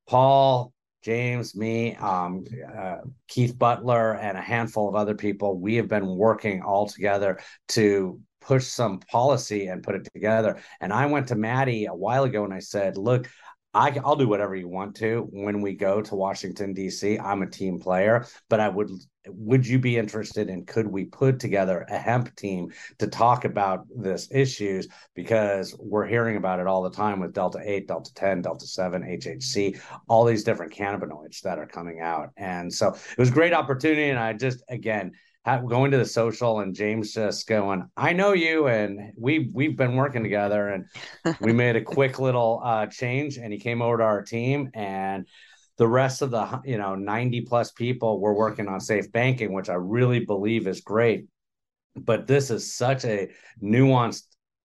paul 0.09 0.73
james 1.05 1.55
me 1.55 1.95
um, 1.97 2.45
uh, 2.76 2.97
keith 3.28 3.57
butler 3.57 4.17
and 4.17 4.37
a 4.37 4.40
handful 4.40 4.88
of 4.88 4.97
other 4.97 5.14
people 5.14 5.61
we 5.61 5.76
have 5.76 5.87
been 5.87 6.07
working 6.07 6.62
all 6.62 6.88
together 6.88 7.38
to 7.69 8.19
push 8.40 8.64
some 8.64 8.99
policy 8.99 9.67
and 9.67 9.83
put 9.83 9.95
it 9.95 10.09
together. 10.12 10.59
And 10.81 10.93
i 10.93 11.07
went 11.07 11.28
to 11.28 11.37
maddie 11.37 11.87
a 11.87 11.95
while 11.95 12.25
ago 12.25 12.45
and 12.45 12.52
i 12.52 12.59
said 12.59 12.97
look 12.97 13.28
I, 13.75 13.90
will 13.90 14.16
do 14.16 14.28
whatever 14.28 14.56
you 14.56 14.68
want 14.68 14.96
to 14.96 15.28
when 15.30 15.60
we 15.60 15.75
go 15.75 16.00
to 16.00 16.14
Washington 16.14 16.72
D.C. 16.72 17.18
I'm 17.18 17.42
a 17.42 17.50
team 17.50 17.78
player, 17.78 18.26
but 18.48 18.60
I 18.60 18.68
would. 18.68 18.90
Would 19.30 19.66
you 19.66 19.78
be 19.78 19.98
interested 19.98 20.48
in? 20.48 20.64
Could 20.64 20.87
we 20.87 21.04
put 21.04 21.38
together 21.38 21.84
a 21.90 21.98
hemp 21.98 22.34
team 22.34 22.72
to 22.98 23.06
talk 23.06 23.44
about 23.44 23.84
this 23.94 24.26
issues 24.30 24.88
because 25.14 25.76
we're 25.78 26.06
hearing 26.06 26.38
about 26.38 26.60
it 26.60 26.66
all 26.66 26.82
the 26.82 26.90
time 26.90 27.20
with 27.20 27.34
Delta 27.34 27.60
Eight, 27.62 27.88
Delta 27.88 28.14
Ten, 28.14 28.40
Delta 28.40 28.66
Seven, 28.66 29.02
HHC, 29.02 29.78
all 30.08 30.25
these 30.25 30.44
different 30.44 30.72
cannabinoids 30.72 31.42
that 31.42 31.58
are 31.58 31.66
coming 31.66 32.00
out, 32.00 32.30
and 32.38 32.72
so 32.72 32.88
it 32.88 33.18
was 33.18 33.28
a 33.28 33.32
great 33.32 33.52
opportunity. 33.52 34.08
And 34.08 34.18
I 34.18 34.32
just 34.32 34.62
again 34.70 35.12
going 35.57 35.90
to 35.90 35.99
the 35.99 36.05
social 36.05 36.61
and 36.61 36.75
James 36.75 37.12
just 37.12 37.47
going, 37.47 37.88
I 37.97 38.12
know 38.12 38.33
you, 38.33 38.67
and 38.67 39.12
we 39.17 39.50
we've 39.52 39.76
been 39.76 39.97
working 39.97 40.23
together, 40.23 40.69
and 40.69 41.37
we 41.40 41.52
made 41.52 41.76
a 41.76 41.83
quick 41.83 42.19
little 42.19 42.61
uh, 42.64 42.87
change, 42.87 43.38
and 43.38 43.52
he 43.52 43.59
came 43.59 43.83
over 43.83 43.99
to 43.99 44.05
our 44.05 44.23
team, 44.23 44.71
and 44.75 45.26
the 45.76 45.88
rest 45.88 46.23
of 46.23 46.31
the 46.31 46.61
you 46.64 46.78
know 46.78 46.95
90 46.95 47.43
plus 47.43 47.73
people 47.73 48.21
were 48.21 48.35
working 48.35 48.69
on 48.69 48.81
safe 48.81 49.11
banking, 49.12 49.52
which 49.52 49.69
I 49.69 49.75
really 49.75 50.25
believe 50.25 50.67
is 50.67 50.81
great. 50.81 51.26
But 51.97 52.26
this 52.26 52.50
is 52.50 52.75
such 52.75 53.05
a 53.05 53.28
nuanced 53.62 54.25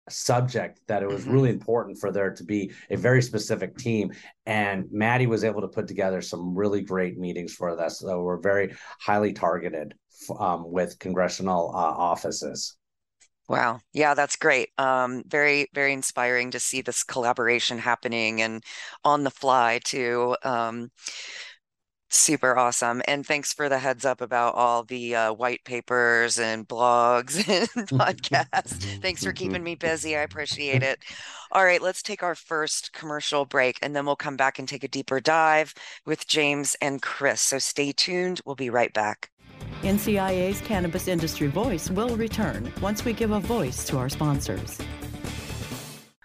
subject 0.09 0.79
that 0.87 1.01
it 1.01 1.09
was 1.09 1.23
mm-hmm. 1.23 1.31
really 1.31 1.49
important 1.49 1.97
for 1.97 2.11
there 2.11 2.31
to 2.31 2.43
be 2.43 2.71
a 2.91 2.97
very 2.97 3.21
specific 3.23 3.75
team 3.75 4.11
and 4.45 4.85
maddie 4.91 5.25
was 5.25 5.43
able 5.43 5.61
to 5.61 5.67
put 5.67 5.87
together 5.87 6.21
some 6.21 6.55
really 6.55 6.81
great 6.81 7.17
meetings 7.17 7.53
for 7.53 7.71
us 7.79 7.99
so 8.01 8.21
we're 8.21 8.39
very 8.39 8.71
highly 8.99 9.33
targeted 9.33 9.95
um, 10.39 10.71
with 10.71 10.97
congressional 10.99 11.71
uh, 11.73 11.77
offices 11.77 12.77
Wow. 13.47 13.79
Yeah, 13.93 14.15
that's 14.15 14.35
great. 14.35 14.69
Um, 14.79 15.23
very, 15.27 15.67
very 15.71 15.93
inspiring 15.93 16.49
to 16.51 16.59
see 16.59 16.81
this 16.81 17.03
collaboration 17.03 17.77
happening 17.77 18.41
and 18.41 18.63
on 19.03 19.23
the 19.23 19.29
fly 19.29 19.79
too. 19.83 20.35
Um, 20.43 20.89
Super 22.09 22.57
awesome. 22.57 23.01
And 23.07 23.25
thanks 23.25 23.51
for 23.51 23.67
the 23.67 23.79
heads 23.79 24.05
up 24.05 24.21
about 24.21 24.55
all 24.55 24.83
the 24.83 25.15
uh, 25.15 25.33
white 25.33 25.63
papers 25.65 26.39
and 26.39 26.67
blogs 26.67 27.35
and 27.75 27.87
podcasts. 27.89 29.01
thanks 29.01 29.23
for 29.23 29.33
keeping 29.33 29.63
me 29.63 29.75
busy. 29.75 30.15
I 30.15 30.21
appreciate 30.21 30.81
it. 30.83 31.03
All 31.51 31.65
right, 31.65 31.81
let's 31.81 32.01
take 32.01 32.23
our 32.23 32.35
first 32.35 32.93
commercial 32.93 33.45
break 33.45 33.79
and 33.81 33.95
then 33.95 34.05
we'll 34.05 34.15
come 34.15 34.37
back 34.37 34.59
and 34.59 34.67
take 34.67 34.83
a 34.83 34.87
deeper 34.87 35.19
dive 35.19 35.73
with 36.05 36.27
James 36.27 36.75
and 36.79 37.01
Chris. 37.01 37.41
So 37.41 37.59
stay 37.59 37.91
tuned. 37.91 38.39
We'll 38.45 38.55
be 38.55 38.69
right 38.69 38.93
back. 38.93 39.31
NCIA's 39.81 40.61
Cannabis 40.61 41.07
Industry 41.07 41.47
Voice 41.47 41.89
will 41.89 42.15
return 42.17 42.71
once 42.81 43.05
we 43.05 43.13
give 43.13 43.31
a 43.31 43.39
voice 43.39 43.85
to 43.87 43.97
our 43.97 44.09
sponsors. 44.09 44.79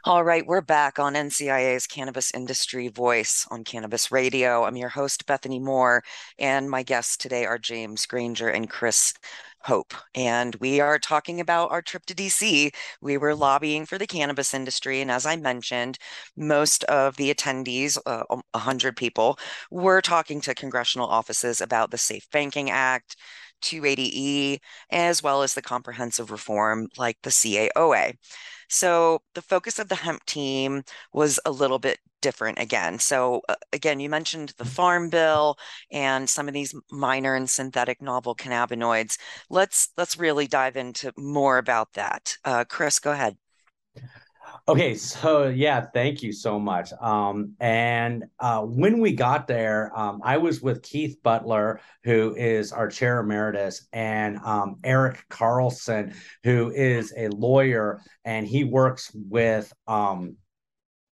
All 0.04 0.25
right, 0.25 0.46
we're 0.46 0.62
back 0.62 0.99
on 0.99 1.12
NCIA's 1.12 1.87
Cannabis 1.87 2.32
Industry 2.32 2.88
Voice 2.88 3.46
on 3.50 3.64
Cannabis 3.64 4.10
Radio. 4.10 4.64
I'm 4.64 4.76
your 4.76 4.88
host, 4.88 5.26
Bethany 5.26 5.58
Moore, 5.58 6.02
and 6.38 6.70
my 6.70 6.82
guests 6.82 7.18
today 7.18 7.44
are 7.44 7.58
James 7.58 8.06
Granger 8.06 8.49
and 8.49 8.70
Chris 8.70 9.12
Hope. 9.64 9.93
And 10.14 10.55
we 10.57 10.81
are 10.81 10.99
talking 10.99 11.38
about 11.38 11.71
our 11.71 11.83
trip 11.83 12.07
to 12.07 12.14
DC. 12.14 12.73
We 13.02 13.19
were 13.19 13.35
lobbying 13.35 13.85
for 13.85 13.99
the 13.99 14.07
cannabis 14.07 14.55
industry. 14.55 15.00
And 15.02 15.11
as 15.11 15.26
I 15.26 15.37
mentioned, 15.37 15.99
most 16.37 16.83
of 16.85 17.17
the 17.17 17.33
attendees, 17.35 17.99
uh, 18.07 18.25
100 18.29 18.97
people, 18.97 19.38
were 19.71 20.00
talking 20.00 20.40
to 20.43 20.55
congressional 20.55 21.09
offices 21.09 21.61
about 21.61 21.90
the 21.90 21.99
Safe 21.99 22.26
Banking 22.31 22.71
Act, 22.71 23.17
280E, 23.61 24.61
as 24.90 25.23
well 25.23 25.43
as 25.43 25.52
the 25.55 25.62
comprehensive 25.62 26.31
reform 26.31 26.88
like 26.97 27.19
the 27.23 27.31
CAOA. 27.31 28.14
So 28.70 29.22
the 29.34 29.42
focus 29.42 29.78
of 29.78 29.88
the 29.88 29.96
hemp 29.96 30.24
team 30.26 30.82
was 31.12 31.38
a 31.44 31.50
little 31.50 31.78
bit 31.78 31.98
different 32.22 32.58
again. 32.58 32.98
So 32.98 33.42
uh, 33.48 33.56
again, 33.72 34.00
you 34.00 34.08
mentioned 34.08 34.54
the 34.58 34.64
farm 34.64 35.10
bill 35.10 35.56
and 35.90 36.28
some 36.28 36.48
of 36.48 36.54
these 36.54 36.74
minor 36.90 37.34
and 37.34 37.48
synthetic 37.48 38.00
novel 38.02 38.34
cannabinoids. 38.34 39.18
Let's 39.50 39.90
let's 39.96 40.18
really 40.18 40.46
dive 40.46 40.76
into 40.76 41.12
more 41.16 41.58
about 41.58 41.92
that. 41.94 42.36
Uh, 42.44 42.64
Chris, 42.68 42.98
go 42.98 43.12
ahead. 43.12 43.36
Okay, 44.69 44.95
so 44.95 45.49
yeah, 45.49 45.87
thank 45.93 46.23
you 46.23 46.33
so 46.33 46.59
much. 46.59 46.93
Um, 47.00 47.55
and 47.61 48.25
uh, 48.38 48.62
when 48.62 49.00
we 49.00 49.12
got 49.12 49.47
there, 49.47 49.90
um, 49.99 50.21
I 50.23 50.37
was 50.37 50.61
with 50.61 50.83
Keith 50.83 51.17
Butler, 51.23 51.81
who 52.05 52.35
is 52.37 52.73
our 52.73 52.88
chair 52.88 53.21
emeritus, 53.21 53.87
and 53.93 54.38
um, 54.45 54.76
Eric 54.85 55.25
Carlson, 55.29 56.14
who 56.45 56.71
is 56.71 57.12
a 57.17 57.29
lawyer, 57.29 58.00
and 58.25 58.47
he 58.47 58.64
works 58.64 59.11
with 59.14 59.73
um, 59.88 60.37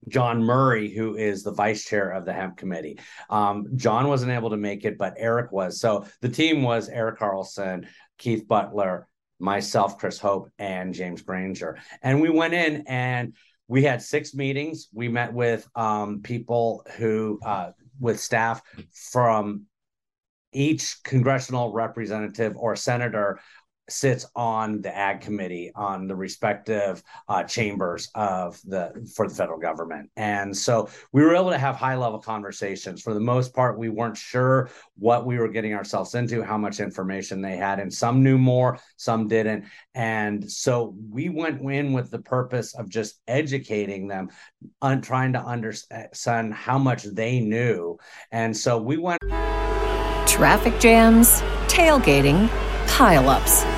John 0.08 0.42
Murray, 0.42 0.94
who 0.94 1.16
is 1.16 1.42
the 1.42 1.52
vice 1.52 1.84
chair 1.84 2.10
of 2.10 2.24
the 2.24 2.32
hemp 2.32 2.56
committee. 2.56 2.98
Um, 3.30 3.66
John 3.76 4.08
wasn't 4.08 4.32
able 4.32 4.50
to 4.50 4.56
make 4.56 4.84
it, 4.84 4.98
but 4.98 5.14
Eric 5.16 5.52
was. 5.52 5.80
So 5.80 6.06
the 6.20 6.28
team 6.28 6.62
was 6.62 6.88
Eric 6.88 7.18
Carlson, 7.18 7.88
Keith 8.18 8.46
Butler, 8.46 9.08
myself, 9.38 9.98
Chris 9.98 10.18
Hope, 10.18 10.50
and 10.58 10.94
James 10.94 11.22
Granger. 11.22 11.78
And 12.02 12.20
we 12.20 12.30
went 12.30 12.54
in 12.54 12.84
and 12.86 13.34
we 13.68 13.82
had 13.82 14.02
six 14.02 14.34
meetings. 14.34 14.88
We 14.92 15.08
met 15.08 15.32
with 15.32 15.68
um, 15.74 16.20
people 16.22 16.84
who, 16.96 17.38
uh, 17.44 17.72
with 18.00 18.20
staff 18.20 18.62
from 18.92 19.66
each 20.52 21.02
congressional 21.02 21.72
representative 21.72 22.56
or 22.56 22.74
senator 22.74 23.38
sits 23.88 24.26
on 24.34 24.80
the 24.82 24.96
ag 24.96 25.20
committee 25.20 25.72
on 25.74 26.06
the 26.06 26.14
respective 26.14 27.02
uh, 27.28 27.42
chambers 27.44 28.08
of 28.14 28.60
the 28.64 28.92
for 29.14 29.28
the 29.28 29.34
federal 29.34 29.58
government. 29.58 30.10
And 30.16 30.56
so 30.56 30.88
we 31.12 31.22
were 31.22 31.34
able 31.34 31.50
to 31.50 31.58
have 31.58 31.76
high 31.76 31.96
level 31.96 32.18
conversations. 32.18 33.02
For 33.02 33.14
the 33.14 33.20
most 33.20 33.54
part 33.54 33.78
we 33.78 33.88
weren't 33.88 34.16
sure 34.16 34.70
what 34.96 35.26
we 35.26 35.38
were 35.38 35.48
getting 35.48 35.74
ourselves 35.74 36.14
into 36.14 36.42
how 36.42 36.58
much 36.58 36.80
information 36.80 37.40
they 37.40 37.56
had 37.56 37.80
and 37.80 37.92
some 37.92 38.22
knew 38.22 38.38
more 38.38 38.78
some 38.96 39.28
didn't. 39.28 39.64
And 39.94 40.50
so 40.50 40.94
we 41.10 41.28
went 41.28 41.60
in 41.60 41.92
with 41.92 42.10
the 42.10 42.18
purpose 42.20 42.74
of 42.74 42.88
just 42.88 43.20
educating 43.26 44.08
them 44.08 44.28
on 44.82 45.00
trying 45.00 45.32
to 45.32 45.40
understand 45.40 46.54
how 46.54 46.78
much 46.78 47.04
they 47.04 47.40
knew. 47.40 47.98
And 48.30 48.56
so 48.56 48.78
we 48.78 48.96
went 48.96 49.18
traffic 50.26 50.78
jams 50.78 51.40
tailgating 51.66 52.48
pileups. 52.86 53.77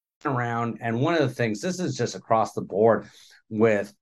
around 0.25 0.77
and 0.81 0.99
one 0.99 1.13
of 1.13 1.21
the 1.21 1.33
things 1.33 1.61
this 1.61 1.79
is 1.79 1.97
just 1.97 2.15
across 2.15 2.53
the 2.53 2.61
board 2.61 3.09
with 3.49 3.93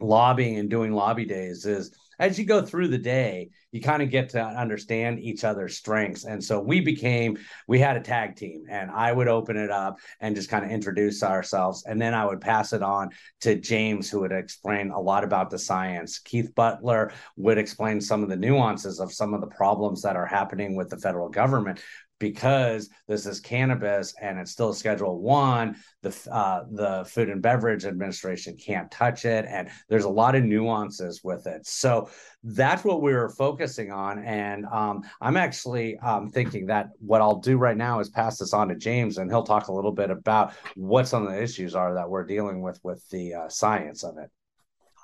lobbying 0.00 0.58
and 0.58 0.70
doing 0.70 0.92
lobby 0.92 1.24
days 1.24 1.66
is 1.66 1.92
as 2.18 2.38
you 2.38 2.44
go 2.44 2.62
through 2.62 2.88
the 2.88 2.98
day 2.98 3.50
you 3.72 3.80
kind 3.80 4.02
of 4.02 4.10
get 4.10 4.30
to 4.30 4.42
understand 4.42 5.20
each 5.20 5.44
other's 5.44 5.76
strengths. 5.76 6.24
And 6.24 6.42
so 6.42 6.60
we 6.60 6.80
became 6.80 7.38
we 7.68 7.78
had 7.78 7.96
a 7.96 8.00
tag 8.00 8.36
team 8.36 8.64
and 8.68 8.90
i 8.90 9.12
would 9.12 9.28
open 9.28 9.56
it 9.56 9.70
up 9.70 9.98
and 10.20 10.34
just 10.34 10.48
kind 10.48 10.64
of 10.64 10.70
introduce 10.70 11.22
ourselves 11.22 11.84
and 11.86 12.00
then 12.00 12.14
i 12.14 12.24
would 12.24 12.40
pass 12.40 12.72
it 12.72 12.82
on 12.82 13.10
to 13.42 13.54
james 13.54 14.10
who 14.10 14.20
would 14.20 14.32
explain 14.32 14.90
a 14.90 15.00
lot 15.00 15.24
about 15.24 15.50
the 15.50 15.58
science. 15.58 16.18
Keith 16.18 16.54
butler 16.54 17.12
would 17.36 17.58
explain 17.58 18.00
some 18.00 18.22
of 18.22 18.28
the 18.28 18.36
nuances 18.36 19.00
of 19.00 19.12
some 19.12 19.34
of 19.34 19.40
the 19.40 19.46
problems 19.46 20.02
that 20.02 20.16
are 20.16 20.26
happening 20.26 20.76
with 20.76 20.88
the 20.88 20.98
federal 20.98 21.28
government 21.28 21.80
because 22.20 22.88
this 23.08 23.26
is 23.26 23.40
cannabis 23.40 24.14
and 24.22 24.38
it's 24.38 24.52
still 24.52 24.72
Schedule 24.72 25.18
One, 25.18 25.74
the 26.02 26.16
uh, 26.30 26.64
the 26.70 27.04
Food 27.04 27.30
and 27.30 27.42
Beverage 27.42 27.84
Administration 27.84 28.56
can't 28.56 28.88
touch 28.92 29.24
it, 29.24 29.46
and 29.48 29.68
there's 29.88 30.04
a 30.04 30.08
lot 30.08 30.36
of 30.36 30.44
nuances 30.44 31.22
with 31.24 31.48
it. 31.48 31.66
So 31.66 32.08
that's 32.44 32.84
what 32.84 33.02
we 33.02 33.12
were 33.12 33.30
focusing 33.30 33.90
on, 33.90 34.22
and 34.22 34.66
um, 34.66 35.02
I'm 35.20 35.36
actually 35.36 35.98
um, 35.98 36.28
thinking 36.28 36.66
that 36.66 36.90
what 37.00 37.20
I'll 37.20 37.40
do 37.40 37.56
right 37.56 37.76
now 37.76 37.98
is 37.98 38.08
pass 38.08 38.38
this 38.38 38.54
on 38.54 38.68
to 38.68 38.76
James, 38.76 39.18
and 39.18 39.28
he'll 39.28 39.42
talk 39.42 39.66
a 39.66 39.72
little 39.72 39.92
bit 39.92 40.10
about 40.10 40.52
what 40.76 41.08
some 41.08 41.26
of 41.26 41.32
the 41.32 41.42
issues 41.42 41.74
are 41.74 41.94
that 41.94 42.08
we're 42.08 42.24
dealing 42.24 42.62
with 42.62 42.78
with 42.84 43.02
the 43.08 43.34
uh, 43.34 43.48
science 43.48 44.04
of 44.04 44.18
it. 44.18 44.30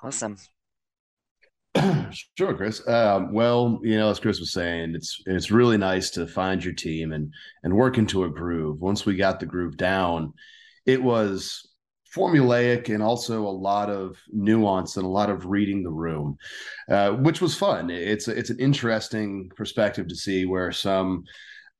Awesome. 0.01 0.37
sure, 2.37 2.53
Chris. 2.55 2.87
Um, 2.87 3.33
well, 3.33 3.79
you 3.83 3.97
know, 3.97 4.09
as 4.09 4.19
Chris 4.19 4.39
was 4.39 4.51
saying, 4.51 4.95
it's 4.95 5.21
it's 5.25 5.51
really 5.51 5.77
nice 5.77 6.09
to 6.11 6.27
find 6.27 6.63
your 6.63 6.73
team 6.73 7.11
and 7.11 7.33
and 7.63 7.73
work 7.75 7.97
into 7.97 8.23
a 8.23 8.29
groove. 8.29 8.79
Once 8.79 9.05
we 9.05 9.15
got 9.15 9.39
the 9.39 9.45
groove 9.45 9.77
down, 9.77 10.33
it 10.85 11.01
was 11.01 11.67
formulaic 12.15 12.93
and 12.93 13.03
also 13.03 13.45
a 13.45 13.49
lot 13.49 13.89
of 13.89 14.17
nuance 14.31 14.97
and 14.97 15.05
a 15.05 15.09
lot 15.09 15.29
of 15.29 15.45
reading 15.45 15.83
the 15.83 15.91
room, 15.91 16.37
uh, 16.89 17.11
which 17.11 17.41
was 17.41 17.55
fun. 17.55 17.89
It's 17.89 18.27
it's 18.27 18.49
an 18.49 18.59
interesting 18.59 19.49
perspective 19.55 20.07
to 20.07 20.15
see 20.15 20.45
where 20.45 20.71
some 20.71 21.23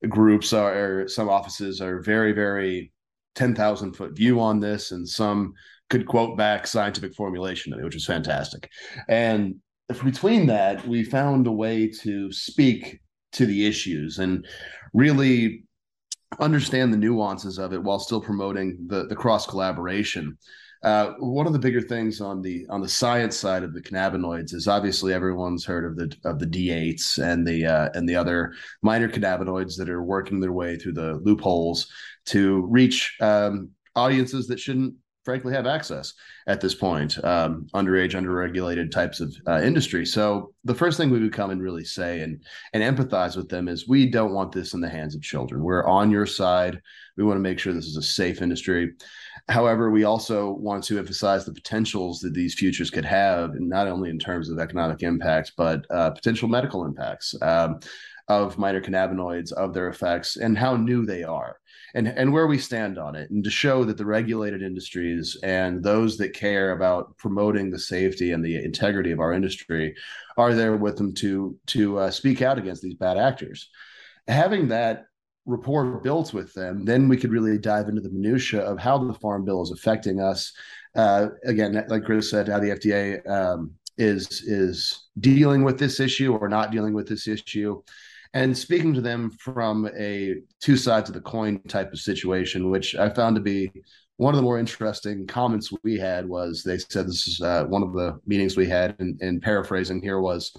groups 0.08 0.54
are, 0.54 1.08
some 1.08 1.30
offices 1.30 1.82
are 1.82 2.02
very 2.02 2.34
very 2.34 2.92
ten 3.36 3.56
thousand 3.56 3.94
foot 3.94 4.16
view 4.16 4.40
on 4.40 4.60
this, 4.60 4.92
and 4.92 5.08
some 5.08 5.54
could 5.90 6.06
quote 6.06 6.38
back 6.38 6.68
scientific 6.68 7.16
formulation, 7.16 7.82
which 7.82 7.94
was 7.94 8.06
fantastic. 8.06 8.70
And 9.08 9.56
between 9.88 10.48
that, 10.48 10.86
we 10.88 11.04
found 11.04 11.48
a 11.48 11.52
way 11.52 11.88
to 11.88 12.32
speak 12.32 13.00
to 13.34 13.46
the 13.46 13.66
issues 13.66 14.20
and 14.20 14.46
really 14.94 15.64
understand 16.40 16.92
the 16.92 16.98
nuances 16.98 17.58
of 17.58 17.74
it 17.74 17.82
while 17.82 18.00
still 18.00 18.22
promoting 18.22 18.78
the, 18.88 19.06
the 19.08 19.16
cross 19.16 19.46
collaboration. 19.48 20.38
Uh, 20.84 21.14
one 21.20 21.48
of 21.48 21.54
the 21.54 21.60
bigger 21.60 21.82
things 21.82 22.22
on 22.22 22.42
the 22.42 22.66
on 22.70 22.82
the 22.82 22.88
science 22.88 23.36
side 23.36 23.64
of 23.64 23.74
the 23.74 23.82
cannabinoids 23.82 24.54
is 24.54 24.68
obviously 24.68 25.12
everyone's 25.12 25.66
heard 25.66 25.84
of 25.84 25.96
the 25.96 26.16
of 26.24 26.38
the 26.38 26.46
D8s 26.46 27.18
and 27.18 27.48
the 27.48 27.66
uh, 27.66 27.90
and 27.96 28.08
the 28.08 28.16
other 28.16 28.54
minor 28.84 29.10
cannabinoids 29.10 29.76
that 29.78 29.90
are 29.90 30.04
working 30.04 30.40
their 30.40 30.52
way 30.52 30.78
through 30.78 30.94
the 30.94 31.16
loopholes 31.24 31.88
to 32.28 32.68
reach 32.70 33.16
um, 33.22 33.72
audiences 33.96 34.46
that 34.48 34.60
shouldn't 34.60 34.94
frankly 35.28 35.54
have 35.54 35.68
access 35.68 36.14
at 36.48 36.62
this 36.62 36.74
point 36.74 37.22
um, 37.26 37.68
underage 37.74 38.14
underregulated 38.14 38.90
types 38.90 39.20
of 39.20 39.36
uh, 39.46 39.60
industry. 39.62 40.06
So 40.06 40.54
the 40.64 40.74
first 40.74 40.98
thing 40.98 41.10
we 41.10 41.20
would 41.20 41.34
come 41.34 41.50
and 41.50 41.62
really 41.62 41.84
say 41.84 42.22
and 42.22 42.42
and 42.72 42.82
empathize 42.82 43.36
with 43.36 43.50
them 43.50 43.68
is 43.68 43.90
we 43.90 44.10
don't 44.10 44.34
want 44.34 44.54
this 44.54 44.74
in 44.74 44.80
the 44.80 44.88
hands 44.88 45.16
of 45.16 45.22
children. 45.22 45.62
We're 45.62 45.86
on 45.86 46.12
your 46.12 46.26
side. 46.26 46.82
We 47.18 47.26
want 47.26 47.36
to 47.36 47.42
make 47.42 47.60
sure 47.60 47.74
this 47.74 47.88
is 47.88 47.98
a 47.98 48.02
safe 48.02 48.42
industry. 48.42 48.94
However 49.50 49.92
we 49.92 50.06
also 50.06 50.52
want 50.52 50.86
to 50.86 50.98
emphasize 50.98 51.44
the 51.44 51.54
potentials 51.54 52.22
that 52.22 52.34
these 52.34 52.56
futures 52.56 52.90
could 52.90 53.04
have 53.04 53.52
not 53.60 53.90
only 53.90 54.10
in 54.10 54.20
terms 54.20 54.50
of 54.50 54.60
economic 54.60 55.04
impacts 55.04 55.52
but 55.58 55.86
uh, 55.90 56.12
potential 56.12 56.48
medical 56.48 56.86
impacts. 56.86 57.36
Um, 57.42 57.82
of 58.28 58.58
minor 58.58 58.82
cannabinoids 58.82 59.52
of 59.54 59.74
their 59.74 59.88
effects 59.88 60.36
and 60.36 60.58
how 60.58 60.76
new 60.76 61.06
they 61.06 61.24
are 61.24 61.58
and 61.96 62.08
and 62.08 62.32
where 62.32 62.48
we 62.48 62.58
stand 62.58 62.98
on 62.98 63.16
it 63.16 63.30
and 63.32 63.44
to 63.44 63.50
show 63.50 63.84
that 63.84 63.98
the 63.98 64.06
regulated 64.06 64.62
industries 64.62 65.38
and 65.44 65.84
those 65.84 66.18
that 66.18 66.34
care 66.34 66.72
about 66.72 67.18
promoting 67.18 67.70
the 67.70 67.80
safety 67.80 68.32
and 68.32 68.44
the 68.44 68.64
integrity 68.64 69.12
of 69.12 69.20
our 69.20 69.34
industry 69.34 69.96
are 70.38 70.54
there 70.54 70.76
with 70.76 70.98
them 70.98 71.14
to 71.14 71.58
to 71.66 71.98
uh, 71.98 72.12
speak 72.12 72.42
out 72.42 72.58
against 72.58 72.82
these 72.82 72.96
bad 72.96 73.18
actors. 73.18 73.70
Having 74.28 74.68
that 74.68 75.06
rapport 75.46 76.00
built 76.02 76.34
with 76.34 76.54
them 76.54 76.84
then 76.84 77.08
we 77.08 77.18
could 77.18 77.32
really 77.32 77.58
dive 77.58 77.88
into 77.88 78.02
the 78.02 78.12
minutia 78.12 78.62
of 78.62 78.78
how 78.78 78.98
the 78.98 79.14
farm 79.14 79.46
bill 79.46 79.64
is 79.64 79.72
affecting 79.72 80.20
us. 80.20 80.54
Uh, 80.96 81.30
again 81.46 81.86
like 81.90 82.04
chris 82.04 82.30
said 82.30 82.48
how 82.48 82.60
the 82.60 82.72
fda 82.72 83.28
um, 83.30 83.72
is 83.98 84.42
is 84.44 85.08
dealing 85.20 85.64
with 85.64 85.80
this 85.80 86.00
issue 86.00 86.36
or 86.36 86.50
not 86.50 86.72
dealing 86.72 86.94
with 86.94 87.08
this 87.08 87.28
issue 87.28 87.82
and 88.34 88.58
speaking 88.58 88.94
to 88.94 89.02
them 89.02 89.32
from 89.32 89.90
a 89.98 90.36
two 90.62 90.78
sides 90.78 91.10
of 91.10 91.16
the 91.16 91.22
coin 91.22 91.60
type 91.68 91.92
of 91.94 92.00
situation, 92.00 92.70
which 92.70 92.96
I 92.96 93.10
found 93.10 93.36
to 93.36 93.42
be 93.42 93.72
one 94.18 94.34
of 94.34 94.38
the 94.38 94.44
more 94.44 94.60
interesting 94.60 95.28
comments 95.28 95.72
we 95.84 95.98
had 95.98 96.28
was 96.28 96.64
they 96.64 96.80
said 96.80 97.08
this 97.08 97.28
is 97.28 97.42
uh, 97.42 97.66
one 97.66 97.84
of 97.84 97.94
the 97.94 98.20
meetings 98.26 98.58
we 98.58 98.68
had, 98.68 98.96
and, 99.00 99.20
and 99.22 99.42
paraphrasing 99.42 100.02
here 100.02 100.20
was, 100.20 100.52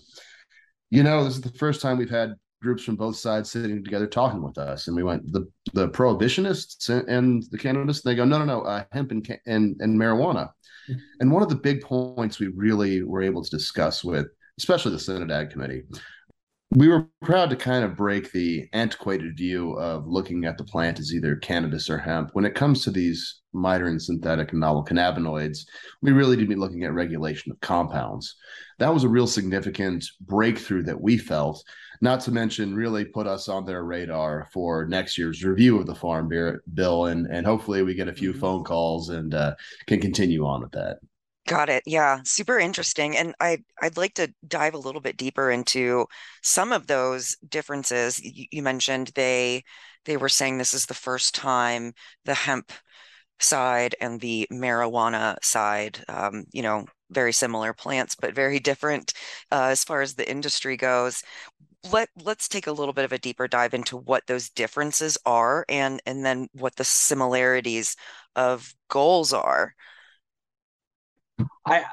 you 0.90 1.02
know, 1.02 1.24
this 1.24 1.35
is 1.35 1.40
the 1.40 1.59
first 1.59 1.81
time 1.81 1.98
we've 1.98 2.09
had 2.09 2.35
groups 2.62 2.83
from 2.83 2.96
both 2.96 3.16
sides 3.16 3.50
sitting 3.50 3.85
together 3.85 4.07
talking 4.07 4.42
with 4.42 4.59
us, 4.59 4.87
and 4.87 4.96
we 4.96 5.02
went 5.02 5.33
the 5.33 5.46
the 5.74 5.88
prohibitionists 5.88 6.88
and, 6.88 7.09
and 7.09 7.44
the 7.50 7.59
cannabis. 7.59 8.02
They 8.02 8.14
go, 8.14 8.24
no, 8.24 8.38
no, 8.38 8.44
no, 8.44 8.62
uh, 8.62 8.85
hemp 8.92 9.11
and, 9.11 9.38
and 9.46 9.76
and 9.81 9.98
marijuana. 9.98 10.50
Hmm. 10.87 10.94
And 11.20 11.33
one 11.33 11.42
of 11.42 11.48
the 11.48 11.57
big 11.57 11.83
points 11.83 12.38
we 12.38 12.48
really 12.48 13.02
were 13.02 13.22
able 13.22 13.42
to 13.42 13.50
discuss 13.50 14.04
with, 14.04 14.26
especially 14.57 14.92
the 14.92 15.00
Senate 15.00 15.31
Ag 15.33 15.50
Committee, 15.50 15.83
we 16.70 16.88
were 16.88 17.09
proud 17.22 17.48
to 17.48 17.57
kind 17.57 17.83
of 17.83 17.96
break 17.96 18.31
the 18.31 18.68
antiquated 18.74 19.37
view 19.37 19.72
of 19.72 20.07
looking 20.07 20.44
at 20.44 20.59
the 20.59 20.64
plant 20.64 20.98
as 20.98 21.14
either 21.14 21.37
cannabis 21.37 21.88
or 21.88 21.96
hemp. 21.96 22.31
When 22.35 22.44
it 22.44 22.54
comes 22.54 22.85
to 22.85 22.90
these 22.90 23.40
and 23.54 24.00
synthetic 24.00 24.52
and 24.52 24.61
novel 24.61 24.85
cannabinoids, 24.85 25.61
we 26.02 26.12
really 26.12 26.37
to 26.37 26.46
be 26.46 26.54
looking 26.54 26.85
at 26.85 26.92
regulation 26.92 27.50
of 27.50 27.61
compounds. 27.61 28.37
That 28.78 28.92
was 28.92 29.02
a 29.02 29.09
real 29.09 29.26
significant 29.26 30.04
breakthrough 30.20 30.83
that 30.85 31.00
we 31.00 31.16
felt, 31.16 31.64
not 32.02 32.20
to 32.20 32.31
mention 32.31 32.74
really 32.74 33.07
put 33.07 33.26
us 33.26 33.48
on 33.48 33.64
their 33.64 33.85
radar 33.85 34.48
for 34.52 34.87
next 34.87 35.16
year's 35.16 35.42
review 35.42 35.78
of 35.78 35.87
the 35.87 35.94
Farm 35.94 36.28
Bill. 36.74 37.07
And, 37.07 37.26
and 37.26 37.46
hopefully 37.46 37.83
we 37.83 37.94
get 37.94 38.09
a 38.09 38.12
few 38.14 38.31
mm-hmm. 38.31 38.40
phone 38.40 38.64
calls 38.64 39.09
and 39.09 39.35
uh, 39.35 39.54
can 39.87 40.00
continue 40.00 40.46
on 40.46 40.61
with 40.61 40.72
that. 40.72 40.98
Got 41.48 41.70
it. 41.70 41.82
Yeah, 41.87 42.20
super 42.24 42.58
interesting. 42.58 43.16
And 43.16 43.34
I 43.40 43.58
I'd 43.80 43.96
like 43.96 44.12
to 44.14 44.32
dive 44.46 44.74
a 44.74 44.78
little 44.78 45.00
bit 45.00 45.16
deeper 45.16 45.50
into 45.50 46.06
some 46.42 46.72
of 46.72 46.87
those 46.87 47.37
differences. 47.48 48.20
You, 48.22 48.44
you 48.50 48.62
mentioned 48.62 49.12
they 49.14 49.64
they 50.04 50.18
were 50.18 50.28
saying 50.28 50.58
this 50.58 50.74
is 50.74 50.84
the 50.87 50.94
first 50.94 51.34
time 51.34 51.94
the 52.26 52.34
hemp 52.34 52.70
side 53.40 53.96
and 54.00 54.20
the 54.20 54.46
marijuana 54.52 55.37
side, 55.42 56.04
um, 56.08 56.44
you 56.52 56.62
know, 56.62 56.87
very 57.11 57.32
similar 57.32 57.72
plants, 57.74 58.14
but 58.20 58.34
very 58.34 58.61
different 58.61 59.14
uh, 59.52 59.64
as 59.70 59.84
far 59.84 60.02
as 60.02 60.14
the 60.14 60.30
industry 60.30 60.76
goes. 60.76 61.22
Let 61.92 62.11
let's 62.16 62.48
take 62.48 62.66
a 62.68 62.72
little 62.72 62.94
bit 62.94 63.04
of 63.06 63.12
a 63.12 63.18
deeper 63.18 63.48
dive 63.48 63.74
into 63.74 63.96
what 63.96 64.26
those 64.26 64.50
differences 64.50 65.18
are 65.26 65.64
and 65.68 66.02
and 66.06 66.24
then 66.24 66.48
what 66.52 66.76
the 66.76 66.84
similarities 66.84 67.96
of 68.37 68.74
goals 68.88 69.32
are. 69.32 69.74
I 71.66 71.85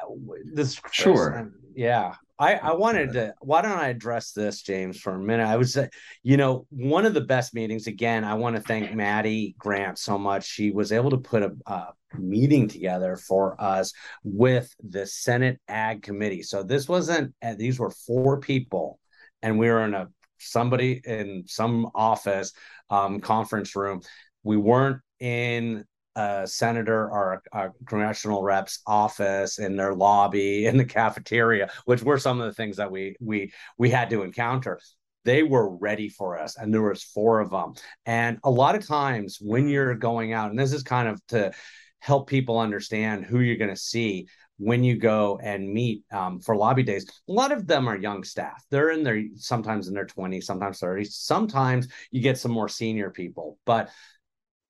this 0.53 0.79
sure. 0.91 1.51
yeah. 1.75 2.15
I, 2.37 2.55
I 2.55 2.73
wanted 2.73 3.13
to 3.13 3.33
why 3.39 3.61
don't 3.61 3.77
I 3.77 3.87
address 3.87 4.31
this, 4.31 4.61
James, 4.61 4.99
for 4.99 5.13
a 5.13 5.19
minute? 5.19 5.45
I 5.45 5.55
would 5.55 5.69
say, 5.69 5.89
you 6.21 6.35
know, 6.35 6.67
one 6.69 7.05
of 7.05 7.13
the 7.13 7.21
best 7.21 7.53
meetings, 7.53 7.87
again, 7.87 8.25
I 8.25 8.33
want 8.33 8.57
to 8.57 8.61
thank 8.61 8.93
Maddie 8.93 9.55
Grant 9.57 9.97
so 9.97 10.17
much. 10.17 10.45
She 10.45 10.71
was 10.71 10.91
able 10.91 11.11
to 11.11 11.17
put 11.17 11.43
a, 11.43 11.55
a 11.65 11.93
meeting 12.17 12.67
together 12.67 13.15
for 13.15 13.59
us 13.61 13.93
with 14.23 14.73
the 14.83 15.05
Senate 15.05 15.61
Ag 15.69 16.03
Committee. 16.03 16.43
So 16.43 16.61
this 16.61 16.89
wasn't 16.89 17.33
these 17.57 17.79
were 17.79 17.91
four 17.91 18.41
people, 18.41 18.99
and 19.41 19.57
we 19.57 19.69
were 19.69 19.85
in 19.85 19.93
a 19.93 20.09
somebody 20.37 21.01
in 21.05 21.43
some 21.47 21.89
office 21.95 22.51
um, 22.89 23.21
conference 23.21 23.75
room. 23.75 24.01
We 24.43 24.57
weren't 24.57 25.01
in 25.19 25.85
a 26.15 26.47
senator 26.47 27.09
or 27.09 27.41
a, 27.53 27.65
a, 27.65 27.71
congressional 27.85 28.41
rep's 28.41 28.79
office 28.87 29.59
in 29.59 29.75
their 29.75 29.93
lobby 29.93 30.65
in 30.67 30.77
the 30.77 30.85
cafeteria 30.85 31.69
which 31.85 32.03
were 32.03 32.17
some 32.17 32.39
of 32.39 32.47
the 32.47 32.53
things 32.53 32.77
that 32.77 32.91
we 32.91 33.15
we 33.19 33.51
we 33.77 33.89
had 33.89 34.09
to 34.09 34.23
encounter. 34.23 34.79
They 35.23 35.41
were 35.41 35.75
ready 35.77 36.07
for 36.07 36.39
us 36.39 36.55
and 36.57 36.73
there 36.73 36.83
was 36.83 37.03
four 37.03 37.39
of 37.39 37.49
them 37.49 37.73
and 38.05 38.39
a 38.43 38.51
lot 38.51 38.75
of 38.75 38.85
times 38.85 39.37
when 39.41 39.67
you're 39.67 39.95
going 39.95 40.33
out 40.33 40.51
and 40.51 40.59
this 40.59 40.73
is 40.73 40.83
kind 40.83 41.07
of 41.07 41.25
to 41.27 41.51
help 41.99 42.29
people 42.29 42.59
understand 42.59 43.25
who 43.25 43.39
you're 43.39 43.57
going 43.57 43.73
to 43.73 43.75
see 43.75 44.27
when 44.57 44.83
you 44.83 44.97
go 44.97 45.39
and 45.43 45.67
meet 45.67 46.03
um, 46.13 46.39
for 46.39 46.55
lobby 46.55 46.83
days 46.83 47.05
a 47.27 47.31
lot 47.31 47.51
of 47.51 47.67
them 47.67 47.89
are 47.89 47.97
young 47.97 48.23
staff. 48.23 48.63
They're 48.69 48.91
in 48.91 49.03
their 49.03 49.23
sometimes 49.35 49.87
in 49.87 49.95
their 49.95 50.05
20s 50.05 50.43
sometimes 50.43 50.79
30s 50.79 51.07
sometimes 51.07 51.87
you 52.11 52.21
get 52.21 52.37
some 52.37 52.51
more 52.51 52.69
senior 52.69 53.09
people 53.09 53.57
but 53.65 53.89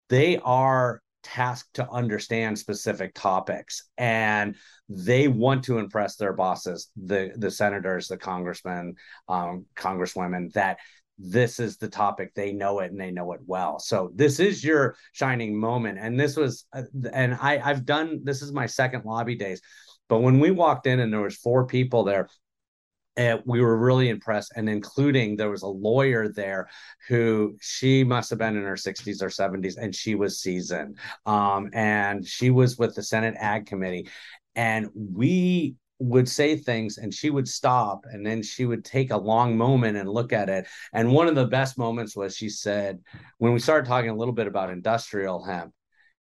they 0.09 0.37
are 0.37 1.01
tasked 1.25 1.73
to 1.73 1.89
understand 1.89 2.57
specific 2.57 3.13
topics 3.15 3.89
and 3.97 4.55
they 4.87 5.27
want 5.27 5.63
to 5.63 5.79
impress 5.79 6.15
their 6.15 6.33
bosses 6.33 6.91
the 6.95 7.31
the 7.37 7.49
senators 7.49 8.07
the 8.07 8.17
congressmen 8.17 8.93
um, 9.27 9.65
congresswomen 9.75 10.53
that 10.53 10.77
this 11.17 11.59
is 11.59 11.77
the 11.77 11.87
topic 11.87 12.33
they 12.35 12.51
know 12.51 12.79
it 12.79 12.91
and 12.91 12.99
they 12.99 13.11
know 13.11 13.31
it 13.31 13.39
well. 13.45 13.79
So 13.79 14.11
this 14.13 14.39
is 14.39 14.63
your 14.63 14.97
shining 15.13 15.57
moment 15.57 15.97
and 15.99 16.19
this 16.19 16.35
was 16.35 16.65
uh, 16.73 16.83
and 17.13 17.37
i 17.41 17.59
i've 17.63 17.85
done 17.85 18.21
this 18.23 18.41
is 18.41 18.51
my 18.51 18.65
second 18.65 19.05
lobby 19.05 19.35
days 19.35 19.61
but 20.09 20.19
when 20.19 20.39
we 20.39 20.51
walked 20.51 20.87
in 20.87 20.99
and 20.99 21.11
there 21.11 21.21
was 21.21 21.37
four 21.37 21.65
people 21.65 22.03
there 22.03 22.27
and 23.17 23.41
we 23.45 23.61
were 23.61 23.77
really 23.77 24.09
impressed 24.09 24.51
and 24.55 24.69
including 24.69 25.35
there 25.35 25.49
was 25.49 25.61
a 25.61 25.67
lawyer 25.67 26.27
there 26.27 26.67
who 27.07 27.55
she 27.61 28.03
must 28.03 28.29
have 28.29 28.39
been 28.39 28.57
in 28.57 28.63
her 28.63 28.75
60s 28.75 29.21
or 29.21 29.29
70s 29.29 29.77
and 29.77 29.95
she 29.95 30.15
was 30.15 30.39
seasoned. 30.39 30.97
Um, 31.25 31.69
and 31.73 32.25
she 32.25 32.49
was 32.49 32.77
with 32.77 32.95
the 32.95 33.03
senate 33.03 33.35
ag 33.39 33.65
committee 33.65 34.09
and 34.55 34.89
we 34.93 35.75
would 35.99 36.27
say 36.27 36.57
things 36.57 36.97
and 36.97 37.13
she 37.13 37.29
would 37.29 37.47
stop 37.47 38.01
and 38.11 38.25
then 38.25 38.43
she 38.43 38.65
would 38.65 38.83
take 38.83 39.11
a 39.11 39.17
long 39.17 39.57
moment 39.57 39.95
and 39.95 40.09
look 40.09 40.33
at 40.33 40.49
it. 40.49 40.67
And 40.91 41.11
one 41.11 41.27
of 41.27 41.35
the 41.35 41.47
best 41.47 41.77
moments 41.77 42.15
was 42.15 42.35
she 42.35 42.49
said 42.49 42.99
when 43.37 43.53
we 43.53 43.59
started 43.59 43.87
talking 43.87 44.09
a 44.09 44.15
little 44.15 44.33
bit 44.33 44.47
about 44.47 44.69
industrial 44.69 45.43
hemp 45.43 45.73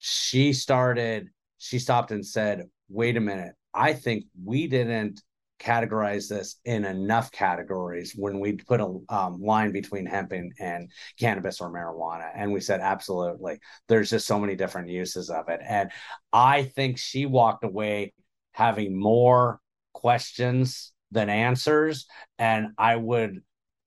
she 0.01 0.53
started 0.53 1.29
she 1.59 1.79
stopped 1.79 2.11
and 2.11 2.27
said 2.27 2.65
wait 2.91 3.17
a 3.17 3.21
minute. 3.21 3.55
I 3.73 3.93
think 3.93 4.25
we 4.45 4.67
didn't 4.67 5.23
categorize 5.61 6.29
this 6.29 6.57
in 6.65 6.85
enough 6.85 7.31
categories 7.31 8.15
when 8.17 8.41
we 8.41 8.53
put 8.53 8.81
a 8.81 8.99
um, 9.09 9.41
line 9.41 9.73
between 9.73 10.07
hemp 10.07 10.33
and, 10.33 10.53
and 10.59 10.91
cannabis 11.19 11.61
or 11.61 11.71
marijuana. 11.71 12.31
And 12.35 12.53
we 12.53 12.61
said, 12.61 12.81
absolutely. 12.81 13.59
There's 13.87 14.11
just 14.11 14.27
so 14.27 14.41
many 14.41 14.57
different 14.57 14.89
uses 14.89 15.31
of 15.31 15.49
it. 15.49 15.61
And 15.67 15.91
I 16.33 16.65
think 16.65 16.99
she 16.99 17.27
walked 17.27 17.65
away 17.65 18.15
having 18.53 18.99
more 18.99 19.61
questions 19.93 20.93
than 21.13 21.29
answers. 21.29 22.07
And 22.39 22.69
I 22.79 22.97
would 22.97 23.43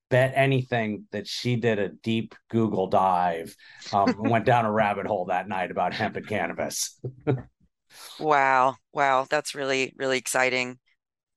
bet 0.09 0.33
anything 0.35 1.05
that 1.11 1.27
she 1.27 1.55
did 1.55 1.79
a 1.79 1.89
deep 1.89 2.35
Google 2.49 2.87
dive, 2.87 3.55
um, 3.91 4.15
went 4.19 4.45
down 4.45 4.65
a 4.65 4.71
rabbit 4.71 5.07
hole 5.07 5.25
that 5.25 5.47
night 5.47 5.71
about 5.71 5.93
hemp 5.93 6.15
and 6.15 6.27
cannabis. 6.27 6.99
wow. 8.19 8.75
Wow. 8.93 9.25
That's 9.27 9.55
really, 9.55 9.93
really 9.97 10.19
exciting. 10.19 10.77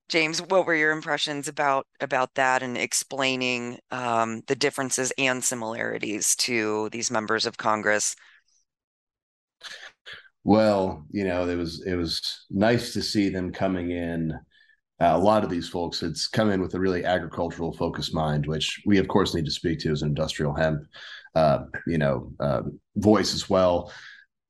James, 0.08 0.40
what 0.40 0.66
were 0.66 0.74
your 0.74 0.92
impressions 0.92 1.48
about 1.48 1.86
about 2.00 2.34
that 2.34 2.62
and 2.62 2.78
explaining 2.78 3.78
um, 3.90 4.42
the 4.46 4.54
differences 4.54 5.12
and 5.18 5.42
similarities 5.42 6.36
to 6.36 6.88
these 6.90 7.10
members 7.10 7.44
of 7.44 7.56
Congress? 7.56 8.14
Well, 10.44 11.04
you 11.10 11.24
know, 11.24 11.48
it 11.48 11.56
was 11.56 11.82
it 11.84 11.96
was 11.96 12.46
nice 12.50 12.92
to 12.92 13.02
see 13.02 13.28
them 13.30 13.52
coming 13.52 13.90
in. 13.90 14.32
Uh, 15.00 15.12
a 15.12 15.18
lot 15.18 15.44
of 15.44 15.50
these 15.50 15.68
folks 15.68 16.00
had 16.00 16.14
come 16.32 16.50
in 16.50 16.62
with 16.62 16.74
a 16.74 16.80
really 16.80 17.04
agricultural 17.04 17.72
focused 17.72 18.14
mind, 18.14 18.46
which 18.46 18.80
we 18.86 18.98
of 18.98 19.08
course 19.08 19.34
need 19.34 19.44
to 19.44 19.50
speak 19.50 19.80
to 19.80 19.90
as 19.90 20.02
an 20.02 20.08
industrial 20.08 20.54
hemp, 20.54 20.82
uh, 21.34 21.64
you 21.86 21.98
know, 21.98 22.32
uh, 22.38 22.62
voice 22.96 23.34
as 23.34 23.50
well 23.50 23.92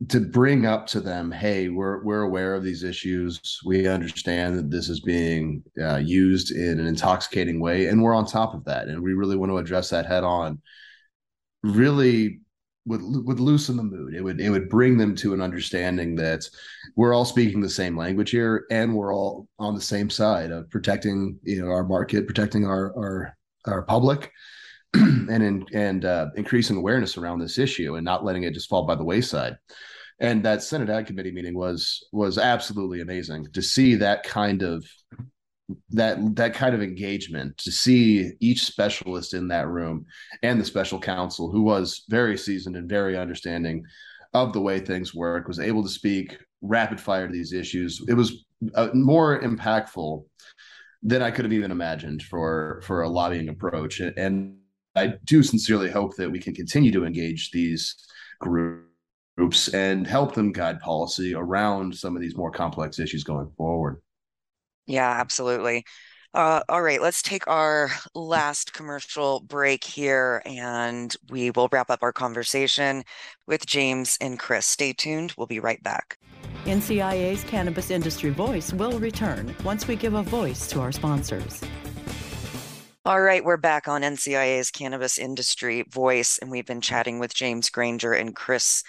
to 0.09 0.21
bring 0.21 0.67
up 0.67 0.87
to 0.89 1.01
them, 1.01 1.31
hey, 1.31 1.69
we're 1.69 2.03
we're 2.05 2.23
aware 2.23 2.55
of 2.55 2.63
these 2.63 2.83
issues. 2.83 3.61
We 3.65 3.89
understand 3.89 4.59
that 4.59 4.71
this 4.71 4.89
is 4.89 5.01
being 5.01 5.63
uh, 5.83 5.97
used 5.97 6.51
in 6.53 6.79
an 6.79 6.87
intoxicating 6.87 7.61
way, 7.61 7.87
and 7.87 8.03
we're 8.03 8.15
on 8.15 8.27
top 8.27 8.55
of 8.55 8.65
that, 8.65 8.89
and 8.89 9.03
we 9.03 9.15
really 9.15 9.37
want 9.37 9.51
to 9.51 9.59
address 9.59 9.91
that 9.91 10.07
head 10.07 10.25
on. 10.25 10.61
Really 11.63 12.41
would 12.85 13.01
would 13.03 13.41
loosen 13.41 13.77
the 13.77 13.83
mood. 13.83 14.15
It 14.15 14.23
would 14.23 14.41
it 14.41 14.51
would 14.51 14.69
bring 14.69 14.99
them 14.99 15.15
to 15.17 15.33
an 15.33 15.41
understanding 15.41 16.15
that 16.17 16.49
we're 16.95 17.15
all 17.15 17.25
speaking 17.25 17.61
the 17.63 17.69
same 17.69 17.97
language 17.97 18.31
here, 18.31 18.67
and 18.71 18.95
we're 18.95 19.15
all 19.15 19.49
on 19.59 19.75
the 19.75 19.81
same 19.81 20.11
side 20.11 20.51
of 20.51 20.71
protecting 20.71 21.39
you 21.43 21.63
know 21.63 21.71
our 21.71 21.85
market, 21.85 22.27
protecting 22.27 22.67
our 22.67 22.95
our 22.97 23.37
our 23.65 23.83
public, 23.83 24.31
and 25.31 25.43
in, 25.43 25.67
and 25.73 26.05
uh, 26.05 26.29
increasing 26.37 26.77
awareness 26.77 27.17
around 27.17 27.39
this 27.39 27.59
issue 27.59 27.97
and 27.97 28.05
not 28.05 28.25
letting 28.25 28.45
it 28.45 28.55
just 28.55 28.69
fall 28.69 28.87
by 28.87 28.95
the 28.95 29.05
wayside. 29.05 29.57
And 30.19 30.43
that 30.45 30.63
Senate 30.63 30.89
Ag 30.89 31.07
Committee 31.07 31.33
meeting 31.33 31.55
was 31.55 32.07
was 32.13 32.39
absolutely 32.39 33.01
amazing 33.01 33.47
to 33.53 33.61
see 33.61 33.97
that 33.97 34.23
kind 34.23 34.63
of 34.63 34.85
that 35.91 36.19
that 36.37 36.55
kind 36.55 36.75
of 36.75 36.83
engagement 36.83 37.57
to 37.59 37.73
see 37.73 38.33
each 38.41 38.65
specialist 38.65 39.35
in 39.35 39.49
that 39.49 39.69
room 39.69 40.07
and 40.43 40.61
the 40.61 40.65
special 40.65 41.01
counsel 41.01 41.51
who 41.51 41.63
was 41.63 42.05
very 42.09 42.39
seasoned 42.39 42.77
and 42.77 42.89
very 42.89 43.19
understanding 43.19 43.85
of 44.33 44.53
the 44.53 44.61
way 44.61 44.79
things 44.79 45.15
work 45.15 45.49
was 45.49 45.59
able 45.59 45.83
to 45.83 45.89
speak 45.89 46.39
rapid 46.63 47.01
fire 47.01 47.27
to 47.27 47.33
these 47.33 47.53
issues 47.53 48.01
it 48.09 48.15
was 48.15 48.45
uh, 48.77 48.89
more 48.95 49.41
impactful 49.41 50.25
than 51.03 51.21
i 51.21 51.33
could 51.33 51.45
have 51.45 51.53
even 51.53 51.73
imagined 51.73 52.23
for 52.23 52.81
for 52.85 53.03
a 53.03 53.09
lobbying 53.09 53.49
approach 53.49 53.99
and 53.99 54.57
I 54.97 55.15
do 55.25 55.43
sincerely 55.43 55.91
hope 55.91 56.17
that 56.17 56.31
we 56.31 56.39
can 56.39 56.55
continue 56.55 56.91
to 56.93 57.05
engage 57.05 57.51
these 57.51 57.95
groups 58.41 59.69
and 59.75 60.07
help 60.07 60.35
them 60.35 60.53
guide 60.53 60.81
policy 60.81 61.35
around 61.35 61.95
some 61.95 62.17
of 62.17 62.23
these 62.23 62.37
more 62.37 62.51
complex 62.51 62.99
issues 62.99 63.23
going 63.23 63.51
forward. 63.57 64.01
Yeah, 64.87 65.11
absolutely. 65.11 65.85
Uh, 66.33 66.61
all 66.69 66.83
right, 66.83 67.01
let's 67.01 67.23
take 67.23 67.47
our 67.49 67.91
last 68.15 68.73
commercial 68.75 69.41
break 69.41 69.83
here 69.85 70.43
and 70.45 71.17
we 71.31 71.51
will 71.51 71.69
wrap 71.73 71.91
up 71.91 72.03
our 72.03 72.13
conversation 72.13 73.03
with 73.47 73.65
James 73.65 74.19
and 74.21 74.39
Chris. 74.39 74.67
Stay 74.67 74.93
tuned. 74.93 75.33
We'll 75.39 75.47
be 75.47 75.61
right 75.61 75.83
back. 75.83 76.19
NCIA's 76.65 77.43
Cannabis 77.45 77.91
Industry 77.91 78.31
Voice 78.31 78.73
will 78.73 78.99
return 78.99 79.55
once 79.65 79.89
we 79.89 79.97
give 79.97 80.15
a 80.15 80.23
voice 80.23 80.67
to 80.69 80.81
our 80.81 80.93
sponsors. 80.93 81.63
All 83.07 83.21
right, 83.21 83.45
we're 83.45 83.57
back 83.57 83.87
on 83.87 84.03
NCIA's 84.03 84.73
Cannabis 84.73 85.17
Industry 85.17 85.85
Voice, 85.89 86.39
and 86.39 86.51
we've 86.51 86.67
been 86.67 86.81
chatting 86.81 87.21
with 87.21 87.33
James 87.33 87.71
Granger 87.71 88.13
and 88.13 88.35
Chris 88.35 88.83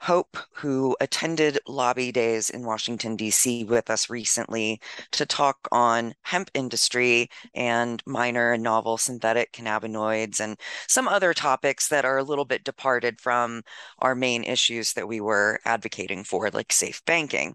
Hope, 0.00 0.38
who 0.54 0.96
attended 1.02 1.58
lobby 1.68 2.10
days 2.10 2.48
in 2.48 2.64
Washington, 2.64 3.14
D.C. 3.14 3.64
with 3.64 3.90
us 3.90 4.08
recently 4.08 4.80
to 5.10 5.26
talk 5.26 5.68
on 5.70 6.14
hemp 6.22 6.50
industry 6.54 7.28
and 7.52 8.02
minor 8.06 8.52
and 8.52 8.62
novel 8.62 8.96
synthetic 8.96 9.52
cannabinoids 9.52 10.40
and 10.40 10.56
some 10.86 11.06
other 11.06 11.34
topics 11.34 11.88
that 11.88 12.06
are 12.06 12.16
a 12.16 12.22
little 12.22 12.46
bit 12.46 12.64
departed 12.64 13.20
from 13.20 13.60
our 13.98 14.14
main 14.14 14.44
issues 14.44 14.94
that 14.94 15.08
we 15.08 15.20
were 15.20 15.60
advocating 15.66 16.24
for, 16.24 16.48
like 16.50 16.72
safe 16.72 17.04
banking. 17.04 17.54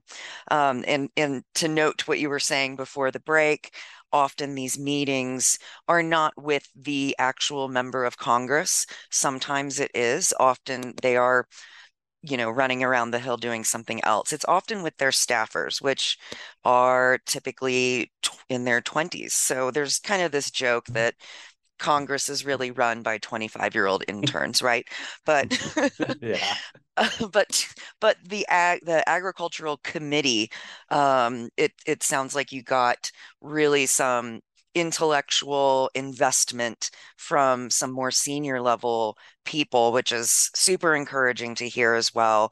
Um, 0.51 0.83
and, 0.85 1.09
and 1.17 1.43
to 1.55 1.67
note 1.67 2.07
what 2.07 2.19
you 2.19 2.29
were 2.29 2.39
saying 2.39 2.75
before 2.75 3.09
the 3.09 3.19
break, 3.21 3.73
often 4.13 4.55
these 4.55 4.79
meetings 4.79 5.59
are 5.87 6.03
not 6.03 6.33
with 6.37 6.69
the 6.75 7.15
actual 7.19 7.67
member 7.67 8.05
of 8.05 8.17
Congress. 8.17 8.85
Sometimes 9.11 9.79
it 9.79 9.91
is. 9.95 10.33
Often 10.39 10.93
they 11.01 11.17
are, 11.17 11.47
you 12.21 12.37
know, 12.37 12.49
running 12.49 12.83
around 12.83 13.11
the 13.11 13.19
hill 13.19 13.37
doing 13.37 13.63
something 13.63 14.03
else. 14.05 14.33
It's 14.33 14.45
often 14.47 14.83
with 14.83 14.97
their 14.97 15.11
staffers, 15.11 15.81
which 15.81 16.17
are 16.63 17.19
typically 17.25 18.11
in 18.49 18.65
their 18.65 18.81
20s. 18.81 19.33
So 19.33 19.71
there's 19.71 19.99
kind 19.99 20.21
of 20.21 20.31
this 20.31 20.51
joke 20.51 20.85
that 20.87 21.15
Congress 21.79 22.29
is 22.29 22.45
really 22.45 22.71
run 22.71 23.01
by 23.03 23.17
25 23.17 23.75
year 23.75 23.87
old 23.87 24.03
interns, 24.07 24.61
right? 24.61 24.87
But 25.25 25.57
yeah. 26.21 26.55
but 27.31 27.67
but 27.99 28.17
the 28.23 28.45
ag 28.47 28.81
the 28.85 29.07
agricultural 29.09 29.77
committee, 29.83 30.51
um, 30.89 31.49
it 31.57 31.71
it 31.85 32.03
sounds 32.03 32.35
like 32.35 32.51
you 32.51 32.63
got 32.63 33.11
really 33.41 33.85
some 33.85 34.41
intellectual 34.75 35.89
investment 35.93 36.89
from 37.17 37.69
some 37.69 37.91
more 37.91 38.11
senior 38.11 38.61
level 38.61 39.17
people, 39.45 39.91
which 39.91 40.11
is 40.11 40.49
super 40.55 40.95
encouraging 40.95 41.55
to 41.55 41.67
hear 41.69 41.93
as 41.93 42.13
well. 42.13 42.51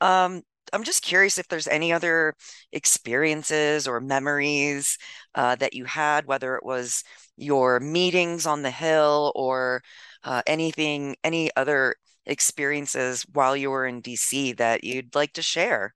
Um, 0.00 0.42
I'm 0.72 0.84
just 0.84 1.02
curious 1.02 1.38
if 1.38 1.48
there's 1.48 1.68
any 1.68 1.92
other 1.92 2.34
experiences 2.72 3.86
or 3.86 4.00
memories 4.00 4.96
uh, 5.34 5.56
that 5.56 5.74
you 5.74 5.84
had, 5.84 6.26
whether 6.26 6.56
it 6.56 6.64
was 6.64 7.04
your 7.42 7.80
meetings 7.80 8.46
on 8.46 8.62
the 8.62 8.70
Hill 8.70 9.32
or 9.34 9.82
uh, 10.24 10.42
anything, 10.46 11.16
any 11.24 11.50
other 11.56 11.96
experiences 12.26 13.26
while 13.32 13.56
you 13.56 13.70
were 13.70 13.86
in 13.86 14.00
DC 14.02 14.56
that 14.58 14.84
you'd 14.84 15.14
like 15.14 15.32
to 15.34 15.42
share? 15.42 15.94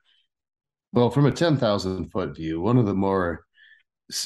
Well, 0.92 1.11
from 1.11 1.26
a 1.26 1.32
10,000 1.32 2.11
foot 2.11 2.35
view, 2.37 2.61
one 2.61 2.78
of 2.78 2.87
the 2.87 2.94
more 2.94 3.44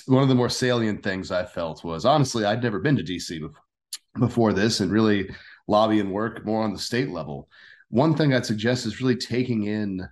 one 0.06 0.22
of 0.22 0.28
the 0.28 0.34
more 0.34 0.50
salient 0.50 1.02
things 1.02 1.30
I 1.30 1.46
felt 1.46 1.82
was 1.84 2.04
honestly, 2.04 2.44
I'd 2.44 2.62
never 2.62 2.80
been 2.80 2.96
to 2.96 3.02
DC 3.02 3.40
before 4.18 4.52
this 4.52 4.80
and 4.80 4.92
really 4.92 5.30
lobby 5.68 6.00
and 6.00 6.12
work 6.12 6.44
more 6.44 6.62
on 6.62 6.72
the 6.72 6.78
state 6.78 7.08
level. 7.08 7.48
One 7.88 8.14
thing 8.14 8.34
I'd 8.34 8.44
suggest 8.46 8.86
is 8.86 9.00
really 9.00 9.16
taking 9.16 9.64
in 9.64 10.06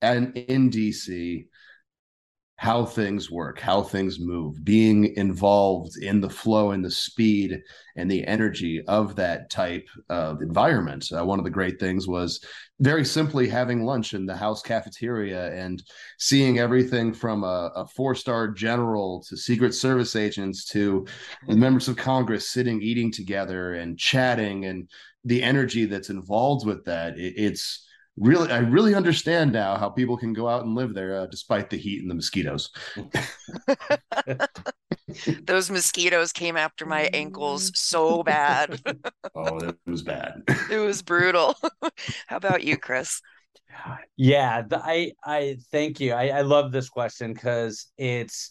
and 0.00 0.36
in 0.36 0.70
DC 0.70 1.46
how 2.60 2.84
things 2.84 3.30
work, 3.30 3.58
how 3.58 3.80
things 3.80 4.20
move, 4.20 4.62
being 4.62 5.16
involved 5.16 5.96
in 5.96 6.20
the 6.20 6.28
flow 6.28 6.72
and 6.72 6.84
the 6.84 6.90
speed 6.90 7.58
and 7.96 8.10
the 8.10 8.22
energy 8.26 8.82
of 8.86 9.16
that 9.16 9.48
type 9.48 9.88
of 10.10 10.42
environment. 10.42 11.10
Uh, 11.10 11.24
one 11.24 11.38
of 11.38 11.44
the 11.46 11.50
great 11.50 11.80
things 11.80 12.06
was 12.06 12.44
very 12.78 13.02
simply 13.02 13.48
having 13.48 13.82
lunch 13.86 14.12
in 14.12 14.26
the 14.26 14.36
house 14.36 14.60
cafeteria 14.60 15.50
and 15.54 15.82
seeing 16.18 16.58
everything 16.58 17.14
from 17.14 17.44
a, 17.44 17.72
a 17.76 17.86
four 17.86 18.14
star 18.14 18.48
general 18.48 19.24
to 19.26 19.38
Secret 19.38 19.72
Service 19.72 20.14
agents 20.14 20.66
to 20.66 21.06
members 21.48 21.88
of 21.88 21.96
Congress 21.96 22.50
sitting, 22.50 22.82
eating 22.82 23.10
together 23.10 23.72
and 23.72 23.98
chatting 23.98 24.66
and 24.66 24.86
the 25.24 25.42
energy 25.42 25.86
that's 25.86 26.10
involved 26.10 26.66
with 26.66 26.84
that. 26.84 27.18
It, 27.18 27.32
it's 27.38 27.86
really 28.20 28.52
i 28.52 28.58
really 28.58 28.94
understand 28.94 29.52
now 29.52 29.76
how 29.76 29.88
people 29.88 30.16
can 30.16 30.32
go 30.32 30.46
out 30.46 30.64
and 30.64 30.74
live 30.74 30.94
there 30.94 31.20
uh, 31.20 31.26
despite 31.26 31.70
the 31.70 31.76
heat 31.76 32.02
and 32.02 32.10
the 32.10 32.14
mosquitoes. 32.14 32.70
Those 35.42 35.70
mosquitoes 35.70 36.32
came 36.32 36.56
after 36.56 36.86
my 36.86 37.10
ankles 37.12 37.72
so 37.74 38.22
bad. 38.22 38.80
Oh 39.34 39.58
it 39.58 39.76
was 39.86 40.02
bad. 40.02 40.42
It 40.70 40.78
was 40.78 41.02
brutal. 41.02 41.56
How 42.28 42.36
about 42.36 42.62
you 42.62 42.76
chris? 42.76 43.20
Yeah 44.16 44.62
the, 44.62 44.80
i 44.84 45.12
i 45.24 45.56
thank 45.72 46.00
you. 46.00 46.12
I, 46.12 46.28
I 46.28 46.40
love 46.42 46.70
this 46.70 46.88
question 46.88 47.32
because 47.32 47.86
it's 47.96 48.50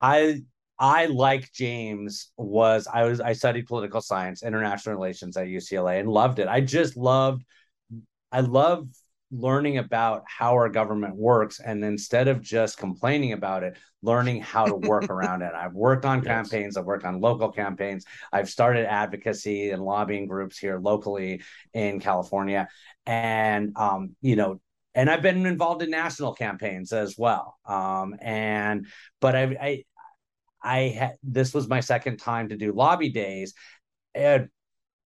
i 0.00 0.40
I 0.82 1.06
like 1.06 1.52
James 1.52 2.32
was 2.38 2.88
I 2.90 3.04
was 3.04 3.20
I 3.20 3.34
studied 3.34 3.66
political 3.66 4.00
science, 4.00 4.42
international 4.42 4.94
relations 4.94 5.36
at 5.36 5.46
UCLA 5.46 6.00
and 6.00 6.08
loved 6.08 6.38
it. 6.38 6.48
I 6.48 6.62
just 6.62 6.96
loved 6.96 7.44
I 8.32 8.40
love 8.40 8.88
learning 9.30 9.78
about 9.78 10.24
how 10.26 10.52
our 10.54 10.68
government 10.68 11.14
works 11.14 11.60
and 11.60 11.84
instead 11.84 12.26
of 12.26 12.40
just 12.40 12.78
complaining 12.78 13.32
about 13.32 13.62
it 13.62 13.78
learning 14.02 14.40
how 14.40 14.66
to 14.66 14.74
work 14.74 15.04
around 15.10 15.42
it 15.42 15.52
i've 15.54 15.72
worked 15.72 16.04
on 16.04 16.18
yes. 16.18 16.26
campaigns 16.26 16.76
i've 16.76 16.84
worked 16.84 17.04
on 17.04 17.20
local 17.20 17.50
campaigns 17.52 18.04
i've 18.32 18.50
started 18.50 18.86
advocacy 18.86 19.70
and 19.70 19.82
lobbying 19.82 20.26
groups 20.26 20.58
here 20.58 20.80
locally 20.80 21.40
in 21.74 22.00
california 22.00 22.68
and 23.06 23.72
um, 23.76 24.16
you 24.20 24.34
know 24.34 24.60
and 24.94 25.08
i've 25.08 25.22
been 25.22 25.46
involved 25.46 25.82
in 25.82 25.90
national 25.90 26.34
campaigns 26.34 26.92
as 26.92 27.16
well 27.16 27.56
um, 27.66 28.16
and 28.20 28.86
but 29.20 29.36
i 29.36 29.42
i 29.60 29.84
i 30.60 30.78
had 30.88 31.12
this 31.22 31.54
was 31.54 31.68
my 31.68 31.78
second 31.78 32.16
time 32.16 32.48
to 32.48 32.56
do 32.56 32.72
lobby 32.72 33.10
days 33.10 33.54
and 34.12 34.48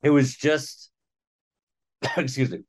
it 0.02 0.08
was 0.08 0.34
just 0.34 0.90
excuse 2.16 2.50
me 2.50 2.60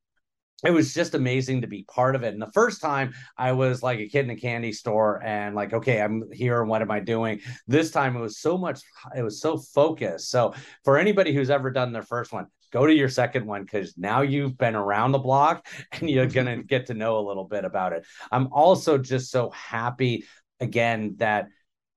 it 0.63 0.71
was 0.71 0.93
just 0.93 1.15
amazing 1.15 1.61
to 1.61 1.67
be 1.67 1.83
part 1.83 2.15
of 2.15 2.23
it. 2.23 2.33
And 2.33 2.41
the 2.41 2.51
first 2.53 2.81
time 2.81 3.13
I 3.37 3.51
was 3.51 3.83
like 3.83 3.99
a 3.99 4.07
kid 4.07 4.25
in 4.25 4.31
a 4.31 4.35
candy 4.35 4.71
store 4.71 5.21
and 5.23 5.55
like, 5.55 5.73
okay, 5.73 6.01
I'm 6.01 6.31
here 6.31 6.61
and 6.61 6.69
what 6.69 6.81
am 6.81 6.91
I 6.91 7.01
doing? 7.01 7.41
This 7.67 7.91
time 7.91 8.15
it 8.15 8.21
was 8.21 8.39
so 8.39 8.57
much, 8.57 8.81
it 9.15 9.21
was 9.21 9.41
so 9.41 9.57
focused. 9.57 10.29
So 10.29 10.53
for 10.83 10.97
anybody 10.97 11.33
who's 11.33 11.49
ever 11.49 11.71
done 11.71 11.91
their 11.91 12.03
first 12.03 12.31
one, 12.31 12.47
go 12.71 12.85
to 12.85 12.93
your 12.93 13.09
second 13.09 13.45
one 13.45 13.63
because 13.63 13.97
now 13.97 14.21
you've 14.21 14.57
been 14.57 14.75
around 14.75 15.11
the 15.11 15.19
block 15.19 15.67
and 15.91 16.09
you're 16.09 16.27
going 16.27 16.47
to 16.57 16.63
get 16.63 16.87
to 16.87 16.93
know 16.93 17.19
a 17.19 17.27
little 17.27 17.45
bit 17.45 17.65
about 17.65 17.93
it. 17.93 18.05
I'm 18.31 18.47
also 18.51 18.97
just 18.97 19.31
so 19.31 19.49
happy 19.49 20.25
again 20.59 21.15
that 21.17 21.47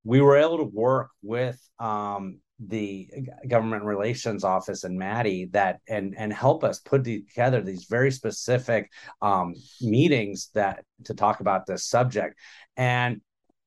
we 0.04 0.20
were 0.20 0.36
able 0.36 0.58
to 0.58 0.64
work 0.64 1.10
with 1.22 1.60
um, 1.78 2.38
the 2.60 3.08
government 3.46 3.84
relations 3.84 4.42
office 4.42 4.84
and 4.84 4.98
Maddie 4.98 5.46
that 5.52 5.80
and 5.88 6.14
and 6.18 6.32
help 6.32 6.64
us 6.64 6.80
put 6.80 7.04
together 7.04 7.62
these 7.62 7.84
very 7.84 8.10
specific 8.10 8.90
um, 9.22 9.54
meetings 9.80 10.50
that 10.54 10.84
to 11.04 11.14
talk 11.14 11.40
about 11.40 11.66
this 11.66 11.84
subject. 11.84 12.38
And 12.76 13.20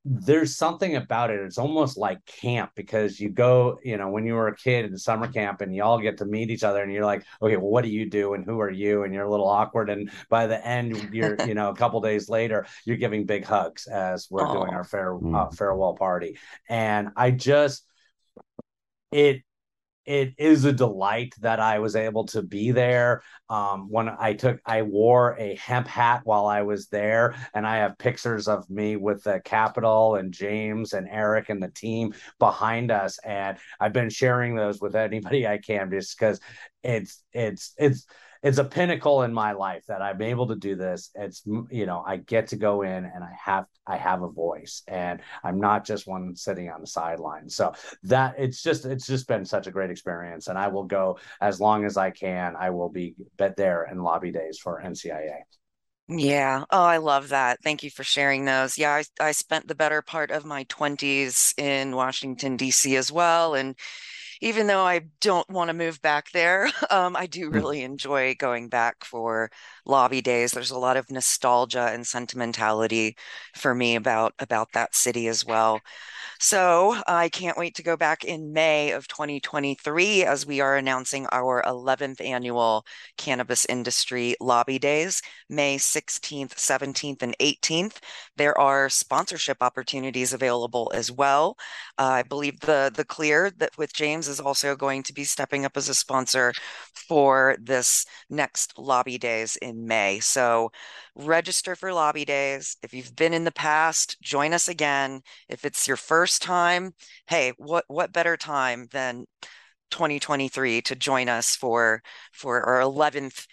there's 0.04 0.56
something 0.56 0.96
about 0.96 1.30
it. 1.30 1.40
It's 1.42 1.60
almost 1.60 1.96
like 1.96 2.26
camp 2.26 2.72
because 2.76 3.20
you 3.20 3.30
go, 3.30 3.78
you 3.84 3.98
know, 3.98 4.10
when 4.10 4.26
you 4.26 4.34
were 4.34 4.48
a 4.48 4.56
kid 4.56 4.86
in 4.86 4.98
summer 4.98 5.28
camp 5.28 5.62
and 5.62 5.76
you 5.76 5.84
all 5.84 6.00
get 6.00 6.18
to 6.18 6.26
meet 6.26 6.50
each 6.50 6.64
other 6.64 6.82
and 6.82 6.92
you're 6.92 7.06
like, 7.06 7.24
okay, 7.42 7.56
well, 7.56 7.70
what 7.70 7.84
do 7.84 7.92
you 7.92 8.10
do 8.10 8.34
and 8.34 8.44
who 8.44 8.60
are 8.60 8.72
you? 8.72 9.04
And 9.04 9.14
you're 9.14 9.26
a 9.26 9.30
little 9.30 9.48
awkward. 9.48 9.92
And 9.92 10.10
by 10.28 10.48
the 10.48 10.66
end, 10.66 11.10
you're, 11.14 11.38
you 11.46 11.54
know, 11.54 11.70
a 11.70 11.76
couple 11.76 12.02
days 12.02 12.30
later, 12.30 12.66
you're 12.84 12.98
giving 12.98 13.28
big 13.28 13.46
hugs 13.46 13.86
as 13.86 14.28
we're 14.32 14.42
Aww. 14.42 14.54
doing 14.54 14.74
our 14.74 14.84
fair, 14.84 15.16
uh, 15.16 15.20
mm. 15.20 15.56
farewell 15.56 15.94
party. 15.94 16.40
And 16.68 17.10
I 17.16 17.30
just, 17.30 17.86
it 19.12 19.44
it 20.06 20.34
is 20.40 20.66
a 20.66 20.74
delight 20.74 21.36
that 21.42 21.60
I 21.60 21.80
was 21.80 21.96
able 21.96 22.26
to 22.28 22.42
be 22.42 22.72
there. 22.72 23.22
Um, 23.50 23.88
when 23.90 24.10
I 24.10 24.34
took, 24.34 24.60
I 24.66 24.82
wore 24.82 25.36
a 25.40 25.56
hemp 25.56 25.88
hat 25.88 26.22
while 26.24 26.48
I 26.48 26.64
was 26.64 26.88
there, 26.88 27.36
and 27.54 27.68
I 27.68 27.78
have 27.78 28.00
pictures 28.00 28.48
of 28.48 28.68
me 28.70 28.96
with 28.96 29.24
the 29.24 29.42
Capitol 29.46 30.16
and 30.16 30.34
James 30.34 30.94
and 30.94 31.08
Eric 31.08 31.50
and 31.50 31.62
the 31.62 31.70
team 31.70 32.14
behind 32.40 32.90
us. 32.90 33.20
And 33.20 33.58
I've 33.80 33.94
been 33.94 34.10
sharing 34.10 34.56
those 34.56 34.82
with 34.82 34.96
anybody 34.96 35.48
I 35.48 35.60
can, 35.60 35.92
just 35.92 36.18
because 36.18 36.40
it's 36.84 37.24
it's 37.32 37.74
it's 37.78 38.08
it's 38.44 38.58
a 38.58 38.64
pinnacle 38.64 39.22
in 39.22 39.34
my 39.34 39.52
life 39.52 39.84
that 39.88 40.02
I'm 40.02 40.22
able 40.22 40.48
to 40.48 40.56
do 40.56 40.76
this. 40.76 41.12
It's 41.16 41.44
you 41.46 41.86
know 41.86 42.04
I 42.06 42.18
get 42.18 42.48
to 42.48 42.56
go 42.56 42.82
in 42.82 43.06
and 43.06 43.24
I 43.24 43.32
have 43.44 43.66
I 43.86 43.98
have 43.98 44.24
a 44.24 44.30
voice 44.30 44.84
and 44.88 45.22
I'm 45.44 45.60
not 45.60 45.86
just 45.86 46.08
one 46.08 46.36
sitting 46.36 46.70
on 46.70 46.82
the 46.82 46.88
sideline. 46.88 47.50
So 47.50 47.74
that 48.04 48.36
it's 48.38 48.62
just 48.62 48.86
it's 48.86 49.06
just 49.06 49.28
been 49.28 49.46
such 49.46 49.68
a 49.68 49.72
great 49.72 49.92
experience 49.92 50.48
and 50.48 50.58
I 50.58 50.70
will 50.70 50.86
go 50.86 51.20
as 51.40 51.60
long 51.60 51.86
as 51.86 51.98
I 51.98 52.10
can. 52.12 52.56
I 52.60 52.72
will 52.72 52.90
be 52.90 53.16
bet 53.38 53.56
there 53.56 53.88
in 53.92 54.02
lobby 54.02 54.32
days 54.32 54.58
for 54.60 54.82
NCIA. 54.82 55.42
Yeah. 56.14 56.66
Oh, 56.70 56.84
I 56.84 56.98
love 56.98 57.30
that. 57.30 57.60
Thank 57.64 57.84
you 57.84 57.90
for 57.90 58.04
sharing 58.04 58.44
those. 58.44 58.78
Yeah, 58.78 58.92
I, 58.92 59.28
I 59.28 59.32
spent 59.32 59.68
the 59.68 59.76
better 59.76 60.02
part 60.02 60.30
of 60.30 60.44
my 60.44 60.66
20s 60.66 61.54
in 61.58 61.96
Washington, 61.96 62.58
D.C. 62.58 62.98
as 62.98 63.12
well. 63.12 63.56
And 63.56 63.78
even 64.42 64.68
though 64.68 64.84
I 64.84 65.02
don't 65.22 65.48
want 65.50 65.70
to 65.70 65.74
move 65.74 66.02
back 66.02 66.32
there, 66.32 66.70
um, 66.90 67.16
I 67.16 67.28
do 67.28 67.50
mm. 67.50 67.54
really 67.54 67.84
enjoy 67.84 68.36
going 68.36 68.70
back 68.70 69.06
for 69.06 69.52
lobby 69.86 70.22
days. 70.22 70.52
There's 70.52 70.72
a 70.72 70.80
lot 70.80 70.98
of 70.98 71.10
nostalgia 71.12 71.90
and 71.94 72.06
sentimentality 72.06 73.16
for 73.56 73.74
me 73.76 73.96
about 73.96 74.34
about 74.40 74.74
that 74.74 74.96
city 74.96 75.28
as 75.28 75.46
well. 75.46 75.80
So 76.44 77.00
I 77.08 77.30
can't 77.30 77.56
wait 77.58 77.76
to 77.76 77.84
go 77.84 77.96
back 77.96 78.24
in 78.24 78.52
May 78.52 78.92
of 78.92 79.08
2023 79.08 80.26
as 80.26 80.44
we 80.44 80.60
are 80.60 80.76
announcing 80.76 81.28
our 81.32 81.62
11th 81.68 82.20
annual 82.20 82.84
cannabis 83.16 83.64
industry 83.66 84.36
lobby 84.42 84.80
days, 84.80 85.22
May 85.50 85.78
16th, 85.78 86.58
17th, 86.58 87.22
and 87.22 87.36
18th. 87.40 88.02
There 88.38 88.58
are 88.58 88.90
sponsorship 88.90 89.58
opportunities 89.62 90.34
available 90.34 90.92
as 90.96 91.12
well. 91.12 91.58
Uh, 92.00 92.06
I 92.06 92.24
believe 92.24 92.60
the 92.62 92.92
the 92.94 93.06
Clear 93.06 93.52
that 93.58 93.78
with 93.78 93.94
James 93.94 94.28
is 94.28 94.40
also 94.40 94.76
going 94.76 95.04
to 95.04 95.14
be 95.14 95.24
stepping 95.24 95.64
up 95.64 95.78
as 95.78 95.90
a 95.90 95.94
sponsor 95.94 96.54
for 97.08 97.56
this 97.62 98.06
next 98.32 98.78
lobby 98.80 99.18
days 99.20 99.58
in 99.58 99.86
May. 99.86 100.20
So 100.20 100.72
register 101.16 101.76
for 101.76 101.94
lobby 101.94 102.26
days. 102.26 102.78
If 102.82 102.94
you've 102.94 103.16
been 103.16 103.34
in 103.34 103.44
the 103.44 103.52
past, 103.52 104.18
join 104.22 104.54
us 104.54 104.68
again. 104.68 105.22
If 105.50 105.66
it's 105.66 105.88
your 105.88 105.98
first 106.32 106.42
time, 106.42 106.94
hey, 107.28 107.54
what 107.58 107.84
what 107.90 108.14
better 108.14 108.38
time 108.38 108.88
than 108.92 109.26
2023 109.92 110.82
to 110.84 110.96
join 110.96 111.28
us 111.30 111.56
for 111.58 112.02
for 112.32 112.64
our 112.64 112.80
11th 112.82 113.46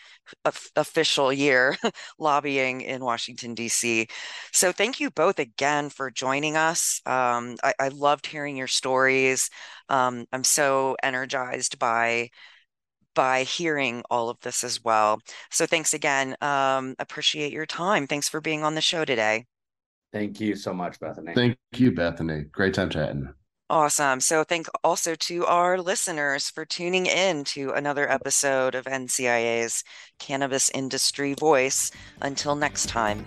official 0.77 1.33
year 1.33 1.77
lobbying 2.21 2.83
in 2.83 3.05
Washington 3.05 3.55
D.C. 3.55 4.07
So 4.53 4.71
thank 4.73 5.01
you 5.01 5.11
both 5.11 5.41
again 5.41 5.91
for 5.91 6.11
joining 6.11 6.57
us. 6.57 7.01
Um, 7.07 7.57
I, 7.65 7.75
I, 7.81 7.89
loved 7.89 8.27
hearing 8.27 8.57
your 8.57 8.69
stories. 8.69 9.51
Um, 9.89 10.27
I'm 10.33 10.45
so 10.45 10.97
energized 11.03 11.79
by 11.79 12.31
by 13.15 13.43
hearing 13.45 14.03
all 14.11 14.31
of 14.31 14.39
this 14.43 14.65
as 14.65 14.85
well. 14.85 15.21
So 15.51 15.67
thanks 15.67 15.95
again. 15.95 16.37
Um, 16.41 16.95
appreciate 17.01 17.53
your 17.53 17.67
time. 17.67 18.07
Thanks 18.07 18.29
for 18.29 18.41
being 18.41 18.63
on 18.65 18.75
the 18.77 18.81
show 18.81 19.05
today. 19.05 19.47
Thank 20.13 20.41
you 20.41 20.57
so 20.57 20.73
much, 20.73 20.99
Bethany. 21.01 21.35
Thank 21.35 21.59
you, 21.77 21.93
Bethany. 21.93 22.45
Great 22.51 22.75
time 22.75 22.91
chatting. 22.91 23.33
Awesome. 23.71 24.21
So 24.21 24.45
thank 24.45 24.67
also 24.83 25.15
to 25.15 25.45
our 25.45 25.79
listeners 25.79 26.49
for 26.49 26.65
tuning 26.65 27.05
in 27.05 27.45
to 27.45 27.73
another 27.73 28.11
episode 28.11 28.75
of 28.75 28.87
NCIA's 28.87 29.85
Cannabis 30.19 30.71
Industry 30.71 31.35
Voice. 31.35 31.91
Until 32.23 32.57
next 32.57 32.89
time. 32.89 33.27